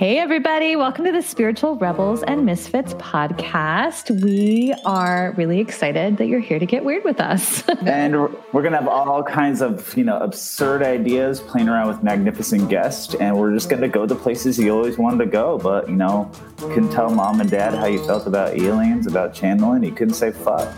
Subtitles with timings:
[0.00, 0.76] Hey, everybody.
[0.76, 4.22] Welcome to the Spiritual Rebels and Misfits podcast.
[4.22, 7.68] We are really excited that you're here to get weird with us.
[7.84, 12.02] and we're going to have all kinds of, you know, absurd ideas playing around with
[12.02, 13.14] magnificent guests.
[13.16, 15.58] And we're just going to go the places you always wanted to go.
[15.58, 16.30] But, you know,
[16.62, 19.84] you couldn't tell mom and dad how you felt about aliens, about channeling.
[19.84, 20.74] You couldn't say fuck.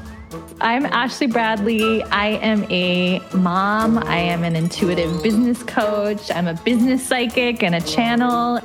[0.60, 2.02] I'm Ashley Bradley.
[2.04, 3.98] I am a mom.
[3.98, 6.28] I am an intuitive business coach.
[6.32, 8.60] I'm a business psychic and a channel.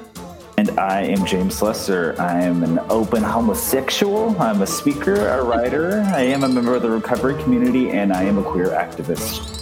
[0.68, 2.16] And I am James Lesser.
[2.20, 4.36] I am an open homosexual.
[4.42, 6.02] I'm a speaker, a writer.
[6.14, 9.54] I am a member of the recovery community, and I am a queer activist.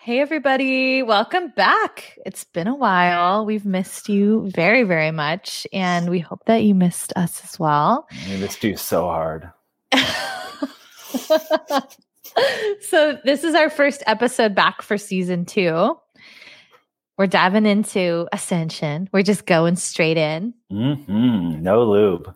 [0.00, 1.04] Hey, everybody.
[1.04, 2.18] Welcome back.
[2.26, 3.46] It's been a while.
[3.46, 5.66] We've missed you very, very much.
[5.72, 8.08] And we hope that you missed us as well.
[8.28, 9.52] We missed you so hard.
[12.80, 15.96] so this is our first episode back for season two.
[17.18, 19.08] We're diving into Ascension.
[19.12, 20.54] We're just going straight in.
[20.72, 21.62] Mm-hmm.
[21.62, 22.34] No lube.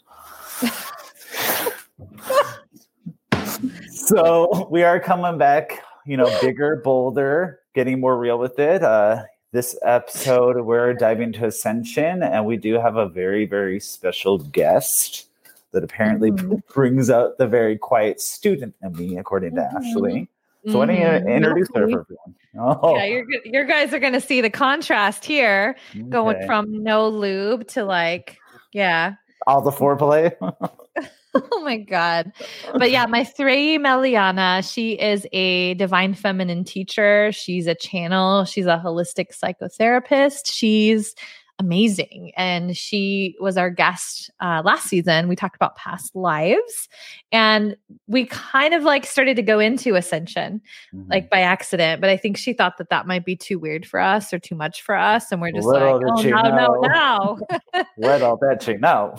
[3.91, 8.83] so we are coming back, you know, bigger, bolder, getting more real with it.
[8.83, 14.37] Uh, this episode, we're diving into Ascension, and we do have a very, very special
[14.39, 15.29] guest
[15.75, 16.55] that apparently mm-hmm.
[16.73, 19.77] brings out the very quiet student in me, according to mm-hmm.
[19.77, 20.29] Ashley.
[20.67, 22.35] So why don't you introduce her for everyone?
[22.59, 22.97] Oh.
[22.97, 26.03] Yeah, you're, your guys are going to see the contrast here, okay.
[26.09, 28.39] going from no lube to like,
[28.73, 29.15] yeah,
[29.47, 30.35] all the foreplay.
[31.35, 32.33] oh my god!
[32.73, 34.67] But yeah, Maitreyi Meliana.
[34.71, 37.31] She is a divine feminine teacher.
[37.33, 38.45] She's a channel.
[38.47, 40.51] She's a holistic psychotherapist.
[40.51, 41.15] She's
[41.59, 42.33] amazing.
[42.37, 45.29] And she was our guest uh, last season.
[45.29, 46.89] We talked about past lives
[47.31, 50.61] and we kind of like started to go into ascension
[50.95, 51.11] mm-hmm.
[51.11, 52.01] like by accident.
[52.01, 54.57] But I think she thought that that might be too weird for us or too
[54.57, 55.31] much for us.
[55.31, 57.85] And we're just Let like, oh, no, no, no.
[57.99, 59.17] Let all that you know.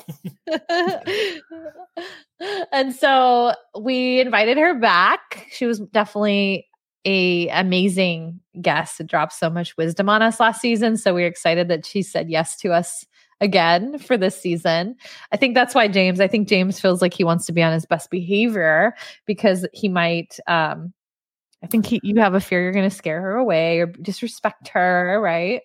[2.72, 5.48] and so we invited her back.
[5.52, 6.68] She was definitely
[7.06, 10.98] a amazing guest and dropped so much wisdom on us last season.
[10.98, 13.06] So we're excited that she said yes to us
[13.42, 14.96] again for this season.
[15.32, 17.74] I think that's why James, I think James feels like he wants to be on
[17.74, 18.96] his best behavior
[19.26, 20.94] because he might um
[21.64, 24.68] I think he, you have a fear you're going to scare her away or disrespect
[24.68, 25.62] her, right?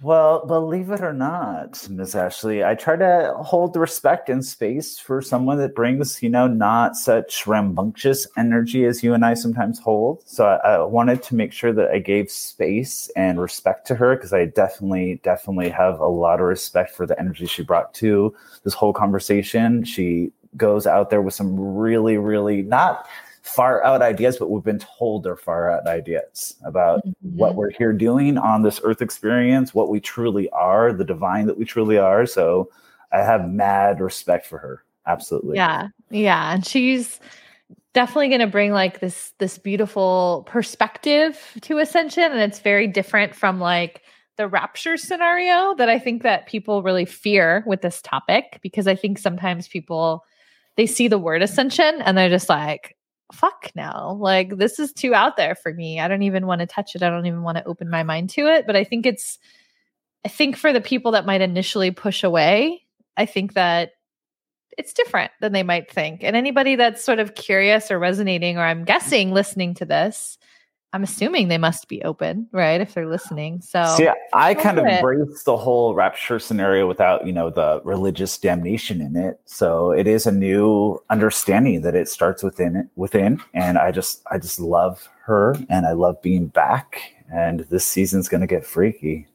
[0.00, 4.96] Well, believe it or not, Miss Ashley, I try to hold the respect and space
[4.96, 9.80] for someone that brings, you know, not such rambunctious energy as you and I sometimes
[9.80, 10.22] hold.
[10.24, 14.14] So I, I wanted to make sure that I gave space and respect to her
[14.14, 18.32] because I definitely, definitely have a lot of respect for the energy she brought to
[18.62, 19.82] this whole conversation.
[19.82, 23.08] She goes out there with some really, really not
[23.58, 27.36] far out ideas, but we've been told they're far out ideas about mm-hmm.
[27.36, 31.58] what we're here doing on this earth experience, what we truly are, the divine that
[31.58, 32.24] we truly are.
[32.24, 32.70] So
[33.10, 34.84] I have mad respect for her.
[35.08, 35.56] Absolutely.
[35.56, 35.88] Yeah.
[36.08, 36.54] Yeah.
[36.54, 37.18] And she's
[37.94, 43.34] definitely going to bring like this this beautiful perspective to ascension and it's very different
[43.34, 44.02] from like
[44.36, 48.94] the rapture scenario that I think that people really fear with this topic because I
[48.94, 50.24] think sometimes people
[50.76, 52.94] they see the word ascension and they're just like
[53.32, 54.16] fuck now.
[54.20, 56.00] Like this is too out there for me.
[56.00, 57.02] I don't even want to touch it.
[57.02, 58.66] I don't even want to open my mind to it.
[58.66, 59.38] But I think it's
[60.24, 62.82] I think for the people that might initially push away,
[63.16, 63.92] I think that
[64.76, 66.22] it's different than they might think.
[66.22, 70.38] And anybody that's sort of curious or resonating, or I'm guessing listening to this,
[70.94, 72.80] I'm assuming they must be open, right?
[72.80, 73.60] If they're listening.
[73.60, 74.94] So See, I kind of it.
[74.94, 79.38] embrace the whole rapture scenario without, you know, the religious damnation in it.
[79.44, 83.40] So it is a new understanding that it starts within it within.
[83.52, 87.00] And I just I just love her and I love being back.
[87.30, 89.26] And this season's gonna get freaky.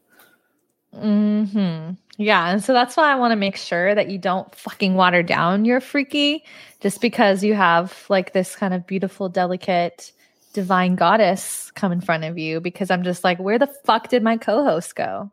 [0.92, 1.92] Hmm.
[2.18, 5.24] Yeah, and so that's why I want to make sure that you don't fucking water
[5.24, 6.44] down your freaky,
[6.80, 10.12] just because you have like this kind of beautiful, delicate
[10.54, 14.24] divine goddess come in front of you because I'm just like, where the fuck did
[14.24, 15.32] my co host go?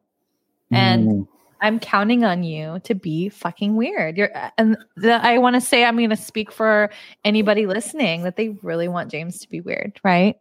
[0.72, 1.28] And mm.
[1.60, 4.16] I'm counting on you to be fucking weird.
[4.16, 6.90] You're, and the, I want to say, I'm going to speak for
[7.24, 10.36] anybody listening that they really want James to be weird, right?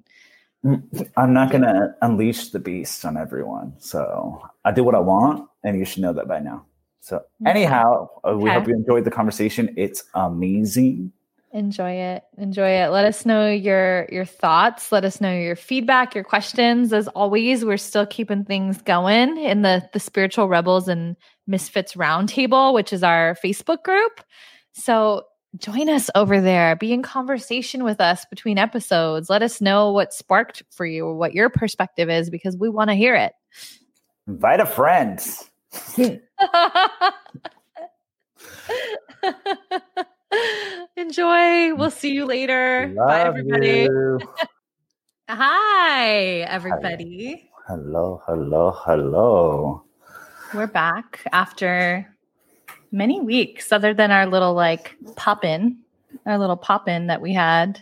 [0.64, 3.74] Mm, I'm not going to unleash the beast on everyone.
[3.80, 6.66] So I do what I want, and you should know that by now.
[7.02, 9.74] So, anyhow, uh, we hope you enjoyed the conversation.
[9.78, 11.12] It's amazing.
[11.52, 12.24] Enjoy it.
[12.38, 12.90] Enjoy it.
[12.90, 14.92] Let us know your your thoughts.
[14.92, 16.94] Let us know your feedback, your questions.
[16.94, 21.16] As always, we're still keeping things going in the the Spiritual Rebels and
[21.48, 24.22] Misfits Roundtable, which is our Facebook group.
[24.74, 25.24] So
[25.58, 26.76] join us over there.
[26.76, 29.28] Be in conversation with us between episodes.
[29.28, 32.92] Let us know what sparked for you or what your perspective is because we want
[32.92, 33.34] to hear it.
[34.28, 35.20] Invite a friend.
[41.00, 41.74] Enjoy.
[41.76, 42.92] We'll see you later.
[42.94, 43.88] Love Bye, everybody.
[43.90, 44.20] you.
[45.30, 47.50] Hi, everybody.
[47.70, 49.84] Hello, hello, hello.
[50.54, 52.06] We're back after
[52.92, 55.78] many weeks, other than our little like pop in,
[56.26, 57.82] our little pop in that we had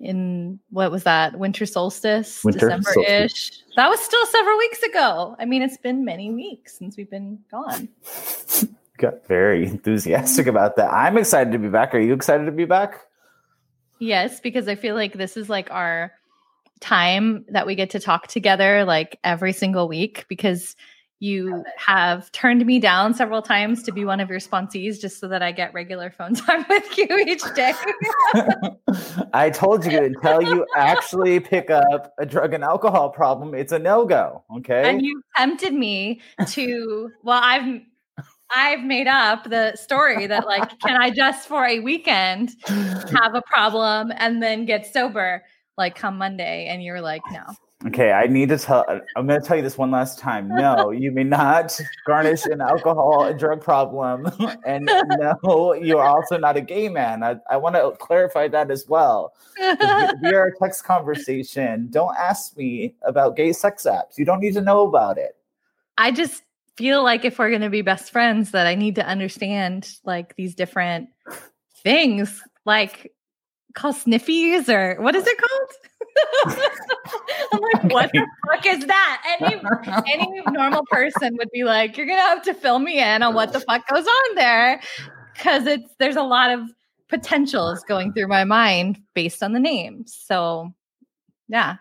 [0.00, 3.62] in what was that winter solstice, Winter December ish.
[3.76, 5.36] That was still several weeks ago.
[5.38, 7.88] I mean, it's been many weeks since we've been gone.
[8.98, 10.92] Got very enthusiastic about that.
[10.92, 11.94] I'm excited to be back.
[11.94, 13.00] Are you excited to be back?
[13.98, 16.12] Yes, because I feel like this is like our
[16.80, 20.76] time that we get to talk together like every single week because
[21.20, 25.26] you have turned me down several times to be one of your sponsees just so
[25.26, 27.72] that I get regular phone time with you each day.
[29.32, 33.78] I told you until you actually pick up a drug and alcohol problem, it's a
[33.80, 34.44] no go.
[34.58, 34.88] Okay.
[34.88, 36.20] and you tempted me
[36.50, 37.82] to well, I've
[38.54, 43.42] I've made up the story that like can I just for a weekend have a
[43.42, 45.44] problem and then get sober
[45.76, 47.42] like come Monday and you're like no.
[47.86, 48.84] Okay, I need to tell.
[49.14, 50.48] I'm going to tell you this one last time.
[50.48, 51.78] No, you may not
[52.08, 54.26] garnish an alcohol and drug problem,
[54.66, 57.22] and no, you are also not a gay man.
[57.22, 59.32] I, I want to clarify that as well.
[59.60, 59.66] We
[60.22, 61.86] we are a text conversation.
[61.90, 64.18] Don't ask me about gay sex apps.
[64.18, 65.36] You don't need to know about it.
[65.98, 66.42] I just
[66.78, 70.36] feel like if we're going to be best friends that I need to understand like
[70.36, 71.08] these different
[71.82, 73.12] things like
[73.74, 75.70] call sniffies or what is it called?
[77.52, 79.38] I'm like, what the fuck is that?
[79.40, 79.60] Any
[80.12, 83.52] any normal person would be like, you're gonna have to fill me in on what
[83.52, 84.80] the fuck goes on there.
[85.36, 86.60] Cause it's there's a lot of
[87.08, 90.04] potentials going through my mind based on the name.
[90.06, 90.72] So
[91.48, 91.76] yeah.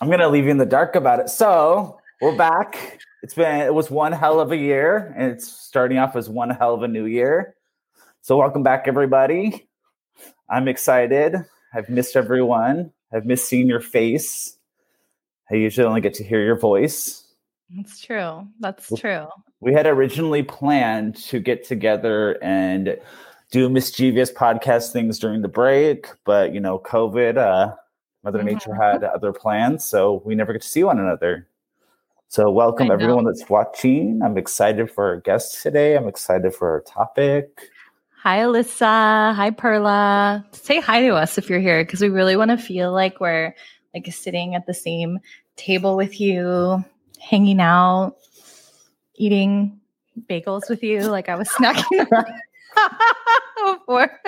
[0.00, 1.28] I'm going to leave you in the dark about it.
[1.28, 3.00] So we're back.
[3.22, 6.50] It's been it was one hell of a year, and it's starting off as one
[6.50, 7.54] hell of a new year.
[8.20, 9.68] So welcome back, everybody.
[10.48, 11.34] I'm excited.
[11.74, 12.92] I've missed everyone.
[13.12, 14.56] I've missed seeing your face.
[15.50, 17.24] I usually only get to hear your voice.
[17.76, 18.46] That's true.
[18.60, 19.26] That's true.
[19.60, 22.98] We had originally planned to get together and
[23.50, 27.74] do mischievous podcast things during the break, but you know, COVID, uh,
[28.24, 28.44] Mother Mhm.
[28.44, 31.48] Nature had other plans, so we never get to see one another.
[32.30, 34.20] So, welcome everyone that's watching.
[34.22, 35.96] I'm excited for our guest today.
[35.96, 37.58] I'm excited for our topic.
[38.22, 39.34] Hi, Alyssa.
[39.34, 40.44] Hi, Perla.
[40.52, 43.54] Say hi to us if you're here because we really want to feel like we're
[43.94, 45.20] like sitting at the same
[45.56, 46.84] table with you,
[47.18, 48.16] hanging out,
[49.14, 49.80] eating
[50.28, 51.04] bagels with you.
[51.04, 52.06] Like I was snacking
[53.64, 54.20] before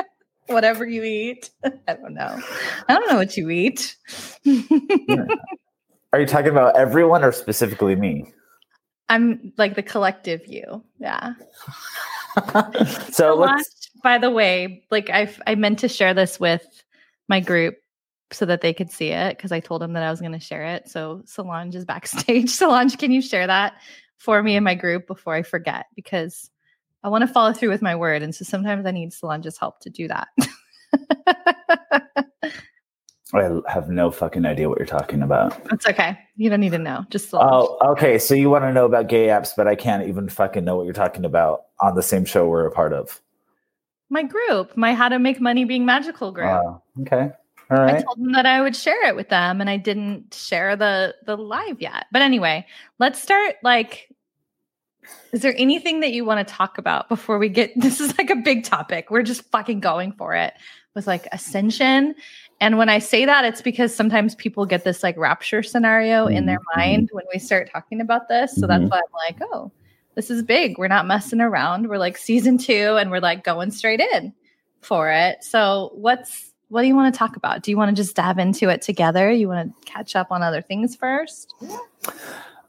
[0.46, 1.50] whatever you eat.
[1.64, 2.40] I don't know.
[2.88, 3.94] I don't know what you eat.
[6.12, 8.32] Are you talking about everyone or specifically me?
[9.08, 10.84] I'm like the collective you.
[10.98, 11.34] Yeah.
[12.52, 13.64] so, let's Solange,
[14.02, 16.64] by the way, like I I meant to share this with
[17.28, 17.76] my group
[18.32, 20.40] so that they could see it because I told them that I was going to
[20.40, 20.88] share it.
[20.88, 22.50] So Solange is backstage.
[22.50, 23.74] Solange, can you share that
[24.18, 25.86] for me in my group before I forget?
[25.96, 26.50] Because
[27.02, 29.80] I want to follow through with my word, and so sometimes I need Solange's help
[29.80, 30.28] to do that.
[33.32, 35.62] I have no fucking idea what you're talking about.
[35.64, 36.18] That's okay.
[36.36, 37.04] You don't need to know.
[37.10, 37.28] Just.
[37.32, 38.18] Oh, okay.
[38.18, 40.84] So you want to know about gay apps, but I can't even fucking know what
[40.84, 43.20] you're talking about on the same show we're a part of.
[44.10, 46.46] my group, my How to Make Money Being Magical group.
[46.46, 46.82] Wow.
[47.02, 47.30] okay.
[47.70, 50.74] All I told them that I would share it with them and I didn't share
[50.74, 52.06] the the live yet.
[52.10, 52.66] But anyway,
[52.98, 54.08] let's start like
[55.32, 58.30] is there anything that you want to talk about before we get this is like
[58.30, 59.10] a big topic.
[59.10, 60.54] We're just fucking going for it
[60.94, 62.14] with like ascension.
[62.60, 66.46] And when I say that it's because sometimes people get this like rapture scenario in
[66.46, 66.76] their Mhm.
[66.76, 68.54] mind when we start talking about this.
[68.56, 68.90] So that's Mhm.
[68.90, 69.70] why I'm like, "Oh,
[70.14, 70.76] this is big.
[70.78, 71.88] We're not messing around.
[71.88, 74.34] We're like season 2 and we're like going straight in
[74.80, 77.62] for it." So, what's what do you want to talk about?
[77.64, 79.28] Do you want to just dive into it together?
[79.32, 81.52] You want to catch up on other things first?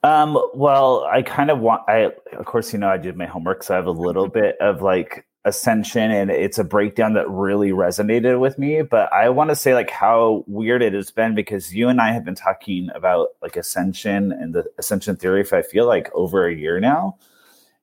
[0.04, 3.64] Um, well, I kind of want I of course, you know, I did my homework,
[3.64, 7.72] so I have a little bit of like ascension and it's a breakdown that really
[7.72, 8.82] resonated with me.
[8.84, 12.12] But I want to say like how weird it has been because you and I
[12.12, 16.46] have been talking about like ascension and the ascension theory for I feel like over
[16.48, 17.18] a year now.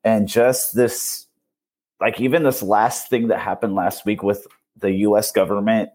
[0.05, 1.27] And just this
[2.01, 4.47] like even this last thing that happened last week with
[4.77, 5.91] the US government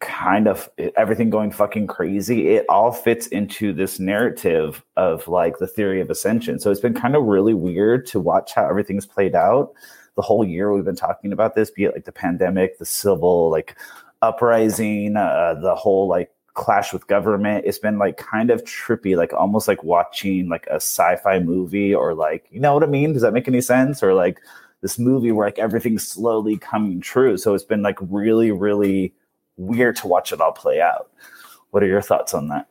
[0.00, 5.66] kind of everything going fucking crazy it all fits into this narrative of like the
[5.66, 9.34] theory of ascension so it's been kind of really weird to watch how everything's played
[9.34, 9.72] out
[10.16, 13.50] the whole year we've been talking about this, be it like the pandemic, the civil
[13.50, 13.76] like
[14.22, 17.64] uprising, uh, the whole like clash with government.
[17.66, 22.14] It's been like kind of trippy, like almost like watching like a sci-fi movie or
[22.14, 23.12] like, you know what I mean?
[23.12, 24.02] Does that make any sense?
[24.02, 24.40] Or like
[24.80, 27.36] this movie where like everything's slowly coming true.
[27.36, 29.12] So it's been like really, really
[29.56, 31.10] weird to watch it all play out.
[31.70, 32.68] What are your thoughts on that?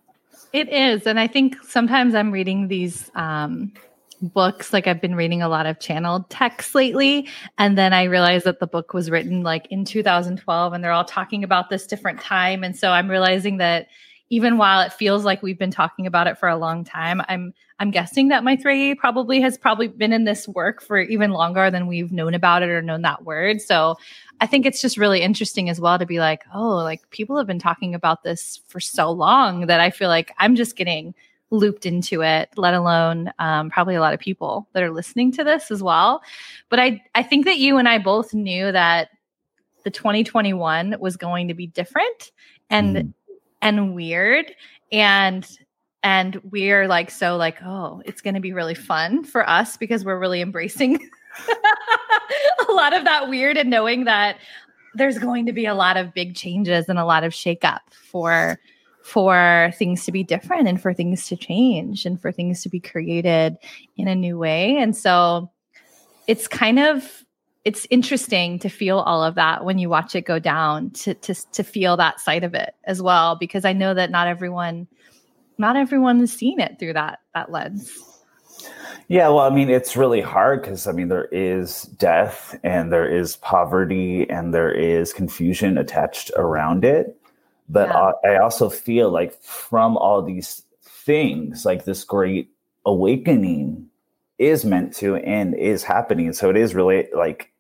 [0.54, 1.06] It is.
[1.06, 3.74] And I think sometimes I'm reading these um,
[4.22, 7.27] books, like I've been reading a lot of channeled texts lately.
[7.58, 11.06] And then I realized that the book was written like in 2012 and they're all
[11.06, 12.63] talking about this different time.
[12.63, 13.88] And so I'm realizing that
[14.30, 17.54] even while it feels like we've been talking about it for a long time, I'm
[17.79, 21.88] I'm guessing that Maitreyi probably has probably been in this work for even longer than
[21.88, 23.62] we've known about it or known that word.
[23.62, 23.98] So
[24.39, 27.48] I think it's just really interesting as well to be like, oh, like people have
[27.48, 31.13] been talking about this for so long that I feel like I'm just getting
[31.51, 35.44] looped into it, let alone um, probably a lot of people that are listening to
[35.44, 36.22] this as well.
[36.70, 39.10] But I, I think that you and I both knew that
[39.84, 42.32] the 2021 was going to be different
[42.70, 43.13] and mm.
[43.62, 44.51] and weird
[44.91, 45.48] and
[46.06, 50.06] and we're like so like oh it's going to be really fun for us because
[50.06, 50.96] we're really embracing
[52.70, 54.38] a lot of that weird and knowing that
[54.94, 58.58] there's going to be a lot of big changes and a lot of shakeup for
[59.04, 62.80] for things to be different and for things to change and for things to be
[62.80, 63.56] created
[63.98, 64.78] in a new way.
[64.78, 65.52] And so
[66.28, 67.24] it's kind of
[67.66, 71.34] it's interesting to feel all of that when you watch it go down to to
[71.52, 74.88] to feel that side of it as well because I know that not everyone
[75.58, 77.92] not everyone has seen it through that that lens.
[79.08, 83.08] Yeah, well, I mean, it's really hard because I mean, there is death and there
[83.08, 87.16] is poverty and there is confusion attached around it.
[87.70, 88.12] But yeah.
[88.24, 92.50] I, I also feel like from all these things, like this great
[92.86, 93.90] awakening
[94.38, 96.34] is meant to and is happening.
[96.34, 97.52] So it is really like,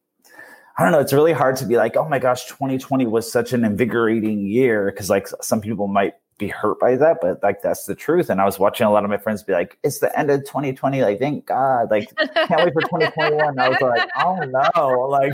[0.77, 3.53] I don't know, it's really hard to be like, oh my gosh, 2020 was such
[3.53, 4.91] an invigorating year.
[4.91, 8.29] Cause like some people might be hurt by that, but like that's the truth.
[8.29, 10.41] And I was watching a lot of my friends be like, "It's the end of
[10.41, 11.01] 2020.
[11.01, 11.89] Like, thank God.
[11.89, 12.81] Like, can't wait for
[13.13, 15.33] 2021." I was like, "Oh no!" Like,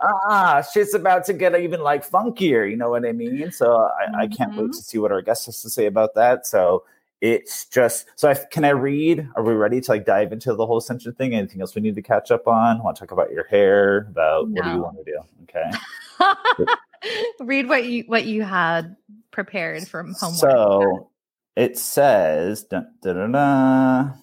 [0.02, 2.68] ah, shit's about to get even like funkier.
[2.70, 3.52] You know what I mean?
[3.52, 4.16] So I, mm-hmm.
[4.16, 4.70] I can't wait mm-hmm.
[4.70, 6.46] to see what our guest has to say about that.
[6.46, 6.84] So
[7.20, 8.30] it's just so.
[8.30, 9.28] I, can I read?
[9.36, 11.34] Are we ready to like dive into the whole ascension thing?
[11.34, 12.82] Anything else we need to catch up on?
[12.82, 14.08] Want to talk about your hair?
[14.10, 14.54] About no.
[14.54, 15.18] what do you want to do?
[15.42, 16.66] Okay.
[17.40, 18.96] read what you what you had
[19.30, 20.40] prepared from homework.
[20.40, 21.10] So
[21.56, 24.14] it says, dun, dun, dun,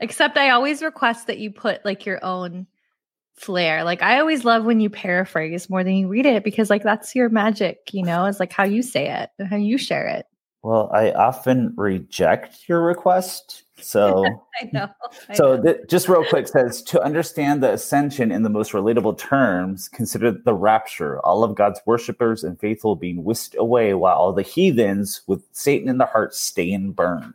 [0.00, 2.66] except I always request that you put like your own
[3.36, 3.84] flair.
[3.84, 7.14] Like I always love when you paraphrase more than you read it because like that's
[7.14, 10.26] your magic, you know, it's like how you say it and how you share it.
[10.62, 13.62] Well, I often reject your request.
[13.80, 14.24] So,
[14.60, 14.88] I know.
[15.28, 15.62] I so, know.
[15.62, 20.32] Th- just real quick says to understand the ascension in the most relatable terms, consider
[20.32, 25.22] the rapture, all of God's worshippers and faithful being whisked away, while all the heathens
[25.28, 27.34] with Satan in the heart stay and burn.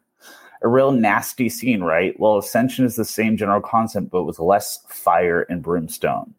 [0.62, 2.18] A real nasty scene, right?
[2.20, 6.34] Well, ascension is the same general concept, but with less fire and brimstone.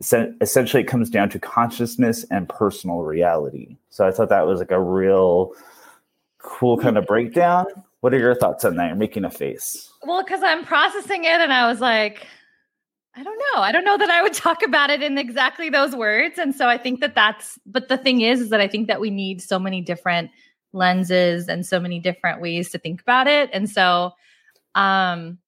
[0.00, 3.76] Essentially, it comes down to consciousness and personal reality.
[3.90, 5.54] So, I thought that was like a real
[6.38, 7.66] cool kind of breakdown.
[8.00, 8.88] What are your thoughts on that?
[8.88, 9.92] You're making a face.
[10.04, 12.26] Well, because I'm processing it and I was like,
[13.16, 13.60] I don't know.
[13.60, 16.38] I don't know that I would talk about it in exactly those words.
[16.38, 19.00] And so I think that that's, but the thing is, is that I think that
[19.00, 20.30] we need so many different
[20.72, 23.50] lenses and so many different ways to think about it.
[23.52, 24.12] And so,
[24.74, 25.38] um,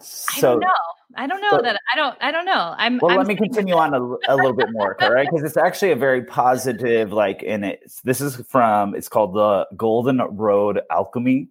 [0.00, 0.68] so, I don't know.
[1.16, 2.74] I don't know so, that I don't I don't know.
[2.76, 5.26] I'm Well, I'm let me continue on a, a little bit more, right?
[5.28, 9.66] Because it's actually a very positive like and it's this is from it's called the
[9.76, 11.48] Golden Road Alchemy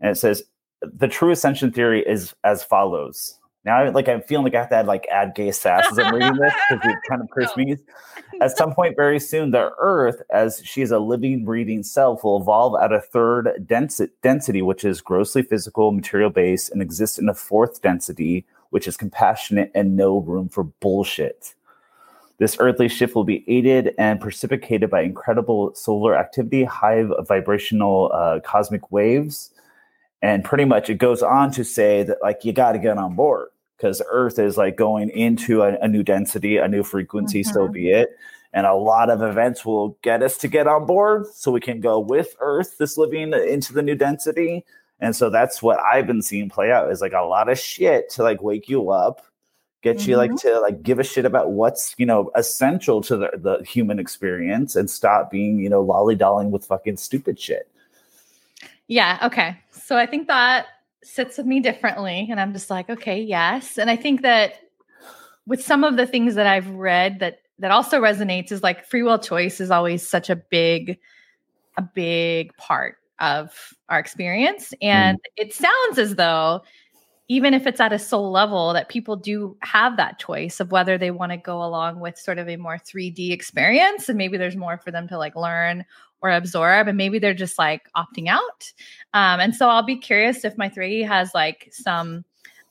[0.00, 0.42] and it says
[0.82, 3.38] the true ascension theory is as follows.
[3.68, 6.14] Now, like I'm feeling like I have to add like add gay sass as I'm
[6.14, 7.76] reading this because it kind of cursed me.
[8.40, 12.40] At some point very soon, the Earth, as she is a living, breathing self, will
[12.40, 17.28] evolve at a third densi- density, which is grossly physical, material based, and exists in
[17.28, 21.54] a fourth density, which is compassionate and no room for bullshit.
[22.38, 28.40] This earthly shift will be aided and precipitated by incredible solar activity, high vibrational uh,
[28.42, 29.50] cosmic waves.
[30.22, 33.14] And pretty much it goes on to say that, like, you got to get on
[33.14, 33.48] board
[33.78, 37.52] because Earth is like going into a, a new density, a new frequency, mm-hmm.
[37.52, 38.18] so be it.
[38.52, 41.80] And a lot of events will get us to get on board so we can
[41.80, 44.64] go with Earth, this living into the new density.
[45.00, 48.10] And so that's what I've been seeing play out is like a lot of shit
[48.10, 49.24] to like wake you up,
[49.82, 50.10] get mm-hmm.
[50.10, 50.48] you like mm-hmm.
[50.48, 54.74] to like give a shit about what's, you know, essential to the, the human experience
[54.74, 57.70] and stop being, you know, lolly dolling with fucking stupid shit.
[58.88, 59.18] Yeah.
[59.22, 59.56] Okay.
[59.70, 60.66] So I think that
[61.02, 62.28] sits with me differently.
[62.30, 63.78] And I'm just like, okay, yes.
[63.78, 64.54] And I think that
[65.46, 69.02] with some of the things that I've read that that also resonates is like free
[69.02, 70.98] will choice is always such a big,
[71.76, 74.72] a big part of our experience.
[74.80, 75.20] And mm.
[75.36, 76.62] it sounds as though
[77.30, 80.96] even if it's at a soul level, that people do have that choice of whether
[80.96, 84.56] they want to go along with sort of a more 3D experience and maybe there's
[84.56, 85.84] more for them to like learn
[86.20, 88.72] or absorb and maybe they're just like opting out.
[89.14, 92.24] Um, and so I'll be curious if Maitreyi has like some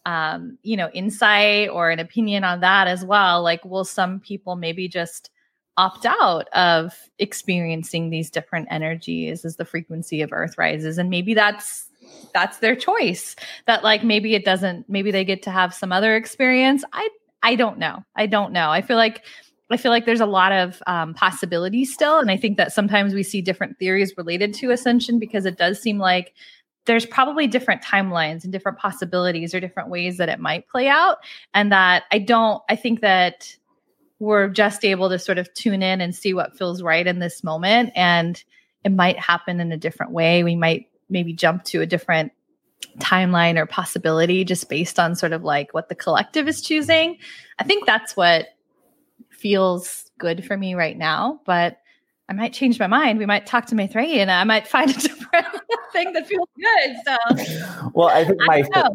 [0.06, 3.44] um, you know, insight or an opinion on that as well.
[3.44, 5.30] Like, will some people maybe just
[5.78, 11.36] opt out of experiencing these different energies as the frequency of earth rises and maybe
[11.36, 11.90] that's
[12.34, 13.36] that's their choice
[13.68, 17.08] that like maybe it doesn't maybe they get to have some other experience i
[17.44, 19.24] i don't know i don't know i feel like
[19.72, 23.14] i feel like there's a lot of um, possibilities still and i think that sometimes
[23.14, 26.34] we see different theories related to ascension because it does seem like
[26.86, 31.18] there's probably different timelines and different possibilities or different ways that it might play out
[31.54, 33.56] and that i don't i think that
[34.20, 37.44] we're just able to sort of tune in and see what feels right in this
[37.44, 38.44] moment and
[38.84, 42.32] it might happen in a different way we might maybe jump to a different
[43.00, 47.18] timeline or possibility just based on sort of like what the collective is choosing.
[47.60, 48.48] I think that's what
[49.38, 51.80] feels good for me right now, but
[52.30, 53.20] I might change my mind.
[53.20, 55.48] We might talk to Maitreyi and I might find a different
[55.94, 56.96] thing that feels good.
[57.06, 58.90] So well, I think my I,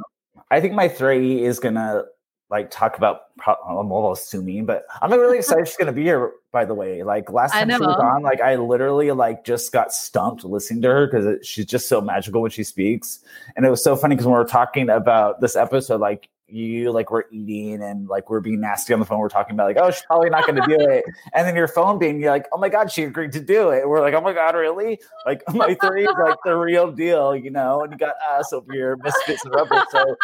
[0.51, 2.05] I think Maitreyi is gonna
[2.51, 6.33] like talk about I'm almost assuming, but I'm really excited she's gonna be here.
[6.53, 9.91] By the way, like last time she was on, like I literally like just got
[9.91, 13.21] stumped listening to her because she's just so magical when she speaks,
[13.57, 16.93] and it was so funny because when we are talking about this episode, like you
[16.93, 19.19] like we're eating and like we're being nasty on the phone.
[19.19, 21.05] We're talking about like, oh, she's probably not going to do it,
[21.35, 23.89] and then your phone being you're like, oh my god, she agreed to do it.
[23.89, 25.01] we're like, oh my god, really?
[25.27, 27.83] Like Maitreyi is like the real deal, you know.
[27.83, 29.83] And you got us over here, misfits and rubber.
[29.91, 30.17] So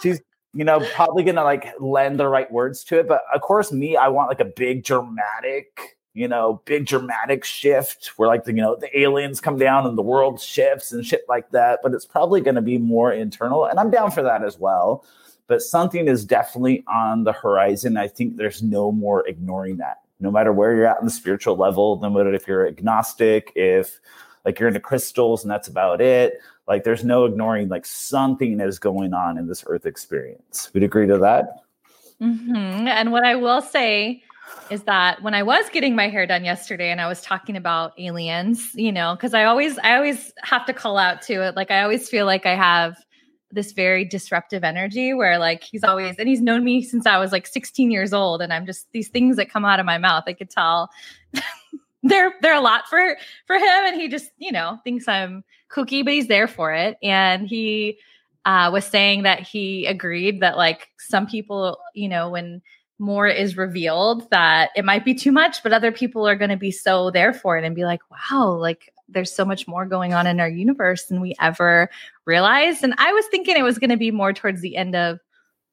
[0.00, 0.20] she's
[0.54, 3.08] you know, probably gonna like lend the right words to it.
[3.08, 8.12] But of course, me, I want like a big dramatic, you know, big dramatic shift
[8.16, 11.22] where like the you know the aliens come down and the world shifts and shit
[11.28, 11.80] like that.
[11.82, 15.04] But it's probably gonna be more internal, and I'm down for that as well.
[15.46, 17.96] But something is definitely on the horizon.
[17.96, 19.98] I think there's no more ignoring that.
[20.20, 24.00] No matter where you're at in the spiritual level, no matter if you're agnostic, if
[24.44, 28.78] like you're into crystals and that's about it like there's no ignoring like something is
[28.78, 30.70] going on in this earth experience.
[30.72, 31.62] Would agree to that?
[32.20, 32.88] Mm-hmm.
[32.88, 34.22] And what I will say
[34.70, 37.92] is that when I was getting my hair done yesterday and I was talking about
[37.98, 41.56] aliens, you know, because I always I always have to call out to it.
[41.56, 42.96] Like I always feel like I have
[43.54, 47.32] this very disruptive energy where like he's always and he's known me since I was
[47.32, 50.24] like 16 years old and I'm just these things that come out of my mouth
[50.26, 50.90] I could tell
[52.02, 55.42] they're they're a lot for for him and he just you know thinks i'm
[55.74, 56.96] kooky but he's there for it.
[57.02, 57.98] And he
[58.44, 62.62] uh, was saying that he agreed that like some people you know when
[62.98, 66.56] more is revealed that it might be too much but other people are going to
[66.56, 70.12] be so there for it and be like wow like there's so much more going
[70.12, 71.88] on in our universe than we ever
[72.26, 72.82] realized.
[72.84, 75.18] And i was thinking it was going to be more towards the end of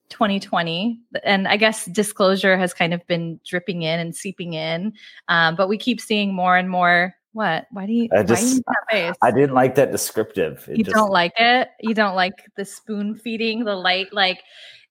[0.09, 4.91] 2020 and i guess disclosure has kind of been dripping in and seeping in
[5.29, 7.67] um, but we keep seeing more and more what?
[7.71, 10.67] Why do you i just you i didn't like that descriptive.
[10.67, 11.69] It you just, don't like it?
[11.79, 14.11] You don't like the spoon feeding the light?
[14.11, 14.41] Like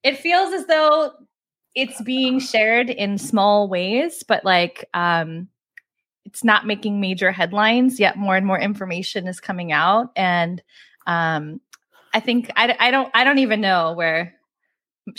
[0.02, 1.12] it feels as though
[1.74, 5.48] it's being shared in small ways but like um
[6.30, 10.62] it's not making major headlines yet more and more information is coming out and
[11.06, 11.60] um
[12.14, 14.34] i think i, I don't i don't even know where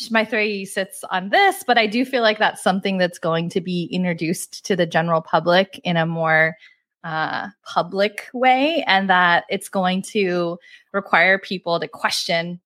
[0.09, 3.85] Maitreyi sits on this, but I do feel like that's something that's going to be
[3.85, 6.55] introduced to the general public in a more
[7.03, 10.57] uh, public way, and that it's going to
[10.93, 12.61] require people to question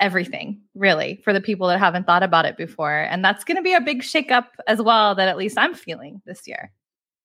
[0.00, 3.00] everything, really, for the people that haven't thought about it before.
[3.00, 6.20] And that's going to be a big shakeup as well, that at least I'm feeling
[6.24, 6.72] this year.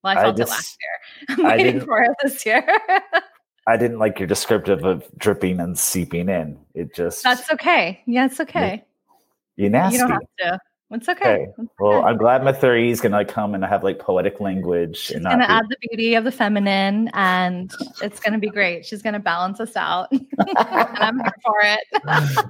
[0.03, 1.45] Well, I felt I just, it last year.
[1.51, 2.65] I'm waiting for it this year.
[3.67, 6.57] I didn't like your descriptive of dripping and seeping in.
[6.73, 8.01] It just That's okay.
[8.07, 8.83] Yeah, it's okay.
[9.55, 9.97] You nasty.
[9.97, 10.59] You don't have to.
[10.93, 11.33] It's okay.
[11.33, 11.47] okay.
[11.57, 12.03] It's well.
[12.03, 14.97] I'm glad Maitreyi is gonna come and have like poetic language.
[14.97, 15.53] She's and gonna be...
[15.53, 18.85] add the beauty of the feminine, and it's gonna be great.
[18.85, 22.45] She's gonna balance us out, and I'm here for it.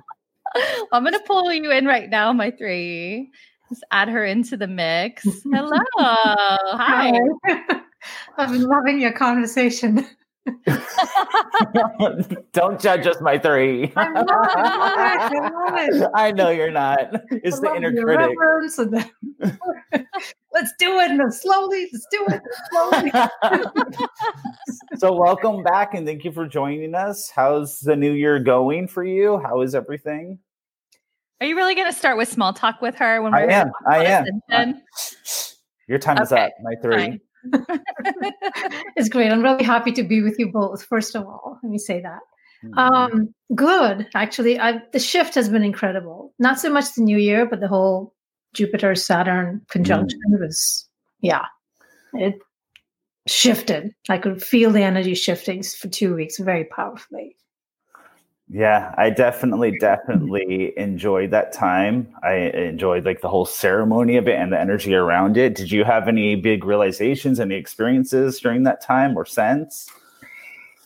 [0.91, 3.27] I'm gonna pull you in right now, Maitreyi.
[3.71, 5.23] Just add her into the mix.
[5.53, 7.17] Hello, hi.
[8.37, 10.05] I've been loving your conversation.
[12.51, 13.93] Don't judge us, Maitreyi.
[13.95, 16.11] I'm not, I'm not.
[16.13, 17.13] I know you're not.
[17.31, 18.35] It's I the love inner the critic.
[18.75, 19.09] the-
[20.51, 21.87] let's do it and slowly.
[21.93, 23.11] Let's do it slowly.
[24.97, 27.31] so welcome back and thank you for joining us.
[27.33, 29.39] How's the new year going for you?
[29.39, 30.39] How is everything?
[31.41, 33.71] Are you really going to start with small talk with her when we're I am.
[33.89, 34.25] I am.
[34.47, 34.83] Ascension?
[35.87, 37.19] Your time is up, Maitreyi.
[38.95, 39.31] it's great.
[39.31, 40.83] I'm really happy to be with you both.
[40.83, 42.19] First of all, let me say that.
[42.61, 42.77] Hmm.
[42.77, 44.07] Um, good.
[44.13, 46.31] Actually, I the shift has been incredible.
[46.37, 48.13] Not so much the new year, but the whole
[48.53, 50.87] Jupiter Saturn conjunction was,
[51.21, 51.45] yeah,
[52.13, 52.39] it
[53.27, 53.95] shifted.
[54.09, 57.35] I could feel the energy shifting for two weeks very powerfully.
[58.53, 62.13] Yeah, I definitely, definitely enjoyed that time.
[62.21, 65.55] I enjoyed like the whole ceremony of it and the energy around it.
[65.55, 69.87] Did you have any big realizations, any experiences during that time or since?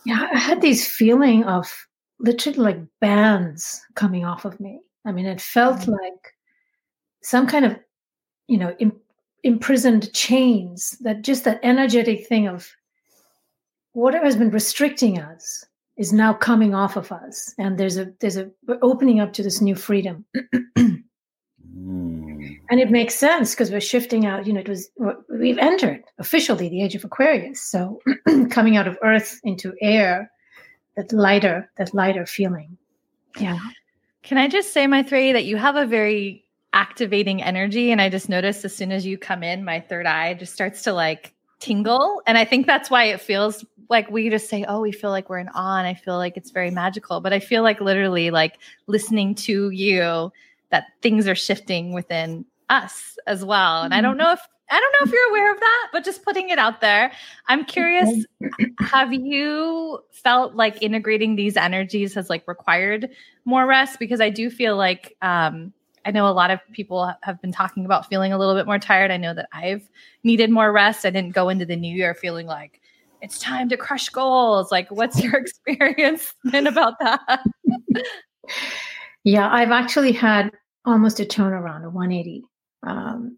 [0.04, 1.88] Yeah, I had this feeling of
[2.20, 4.78] literally like bands coming off of me.
[5.04, 5.98] I mean, it felt Mm.
[6.00, 6.34] like
[7.22, 7.76] some kind of,
[8.46, 9.00] you know, im-
[9.42, 10.90] imprisoned chains.
[11.00, 12.70] That just that energetic thing of
[13.92, 15.64] whatever has been restricting us
[15.96, 19.42] is now coming off of us, and there's a there's a we're opening up to
[19.42, 20.24] this new freedom.
[21.76, 22.58] Mm.
[22.70, 24.46] And it makes sense because we're shifting out.
[24.46, 24.88] You know, it was
[25.28, 27.60] we've entered officially the age of Aquarius.
[27.60, 28.00] So
[28.50, 30.30] coming out of Earth into air,
[30.96, 32.78] that lighter, that lighter feeling.
[33.38, 33.58] Yeah.
[34.22, 37.90] Can I just say, Maitreyi, that you have a very activating energy.
[37.90, 40.82] And I just noticed as soon as you come in, my third eye just starts
[40.82, 42.22] to like tingle.
[42.26, 45.28] And I think that's why it feels like we just say, oh, we feel like
[45.30, 45.78] we're in awe.
[45.78, 47.20] And I feel like it's very magical.
[47.20, 50.32] But I feel like literally like listening to you,
[50.70, 53.82] that things are shifting within us as well.
[53.82, 56.24] And I don't know if I don't know if you're aware of that, but just
[56.24, 57.12] putting it out there.
[57.46, 58.26] I'm curious,
[58.80, 63.10] have you felt like integrating these energies has like required
[63.44, 64.00] more rest?
[64.00, 65.72] Because I do feel like um
[66.06, 68.78] I know a lot of people have been talking about feeling a little bit more
[68.78, 69.10] tired.
[69.10, 69.90] I know that I've
[70.22, 71.04] needed more rest.
[71.04, 72.80] I didn't go into the new year feeling like
[73.20, 74.70] it's time to crush goals.
[74.70, 77.44] Like, what's your experience been about that?
[79.24, 80.52] Yeah, I've actually had
[80.84, 82.44] almost a turnaround, a 180.
[82.84, 83.36] Um,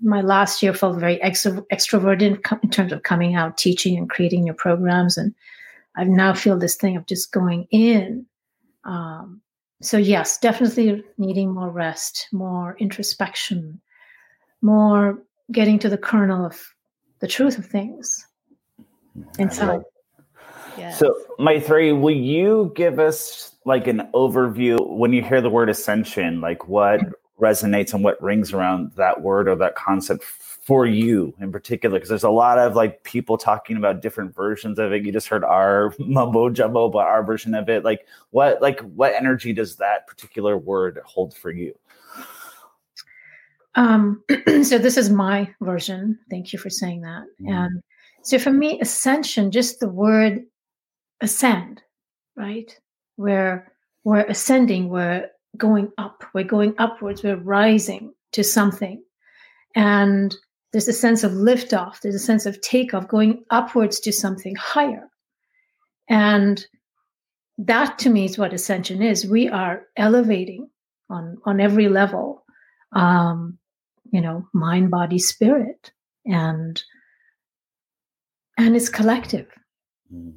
[0.00, 4.44] my last year felt very extro- extroverted in terms of coming out, teaching, and creating
[4.44, 5.16] new programs.
[5.16, 5.34] And
[5.96, 8.26] I now feel this thing of just going in.
[8.84, 9.41] Um,
[9.82, 13.80] so, yes, definitely needing more rest, more introspection,
[14.60, 16.60] more getting to the kernel of
[17.18, 18.26] the truth of things
[19.38, 19.82] inside.
[20.78, 20.98] Yes.
[20.98, 26.40] So, Maitreyi, will you give us like an overview when you hear the word ascension,
[26.40, 27.10] like what mm-hmm.
[27.42, 31.96] Resonates and what rings around that word or that concept for you in particular?
[31.96, 35.04] Because there's a lot of like people talking about different versions of it.
[35.04, 37.84] You just heard our mumbo jumbo, but our version of it.
[37.84, 41.74] Like, what, like, what energy does that particular word hold for you?
[43.74, 44.22] Um,
[44.62, 46.18] so this is my version.
[46.30, 47.24] Thank you for saying that.
[47.40, 47.50] Mhm.
[47.50, 47.82] And
[48.22, 50.44] so for me, ascension, just the word
[51.20, 51.82] ascend,
[52.36, 52.78] right?
[53.16, 53.72] We're
[54.04, 59.02] we're ascending, we're going up, we're going upwards, we're rising to something.
[59.74, 60.34] And
[60.72, 65.08] there's a sense of liftoff, there's a sense of takeoff, going upwards to something higher.
[66.08, 66.64] And
[67.58, 69.26] that to me is what ascension is.
[69.26, 70.70] We are elevating
[71.10, 72.44] on on every level.
[72.92, 73.58] Um,
[74.12, 75.90] you know mind body spirit
[76.24, 76.84] and
[78.56, 79.48] and it's collective
[80.12, 80.34] Mm.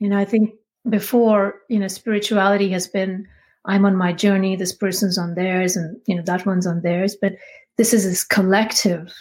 [0.00, 0.54] you know i think
[0.88, 3.26] before you know spirituality has been
[3.66, 7.16] i'm on my journey this person's on theirs and you know that one's on theirs
[7.20, 7.34] but
[7.76, 9.12] this is this collective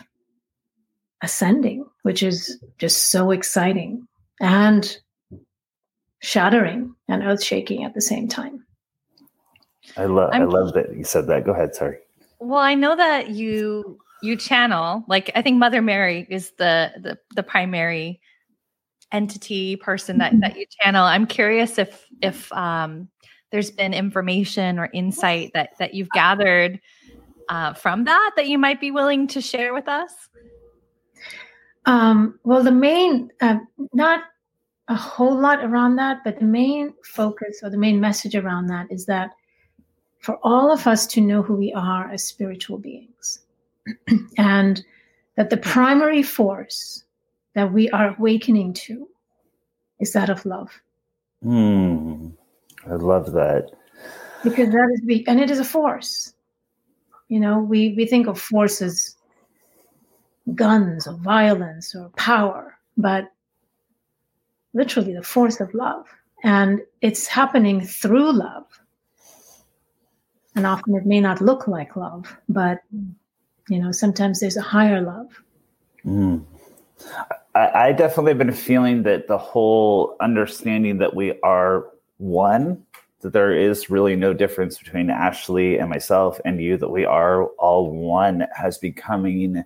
[1.21, 4.05] ascending which is just so exciting
[4.41, 4.97] and
[6.21, 8.65] shattering and earth shaking at the same time
[9.97, 11.43] I love, I I'm- love that you said that.
[11.45, 11.75] Go ahead.
[11.75, 11.97] Sorry.
[12.39, 17.19] Well, I know that you you channel like I think Mother Mary is the the
[17.35, 18.21] the primary
[19.11, 21.03] entity person that that you channel.
[21.03, 23.09] I'm curious if if um
[23.53, 26.81] there's been information or insight that that you've gathered
[27.49, 30.11] uh, from that that you might be willing to share with us.
[31.85, 33.59] Um, well, the main, uh,
[33.93, 34.23] not
[34.87, 38.87] a whole lot around that, but the main focus or the main message around that
[38.89, 39.31] is that
[40.19, 43.41] for all of us to know who we are as spiritual beings,
[44.37, 44.83] and
[45.37, 47.03] that the primary force
[47.53, 49.07] that we are awakening to
[49.99, 50.81] is that of love,
[51.43, 52.29] Hmm.
[52.89, 53.71] I love that.
[54.43, 56.33] because that is be, and it is a force.
[57.29, 59.15] You know, we we think of forces,
[60.53, 63.29] guns or violence or power, but
[64.73, 66.05] literally the force of love.
[66.43, 68.65] And it's happening through love.
[70.55, 72.79] And often it may not look like love, but
[73.69, 75.41] you know, sometimes there's a higher love.
[76.05, 76.43] Mm.
[77.55, 81.85] I, I definitely have been feeling that the whole understanding that we are
[82.17, 82.83] one,
[83.21, 87.45] that there is really no difference between Ashley and myself and you, that we are
[87.57, 89.63] all one, has becoming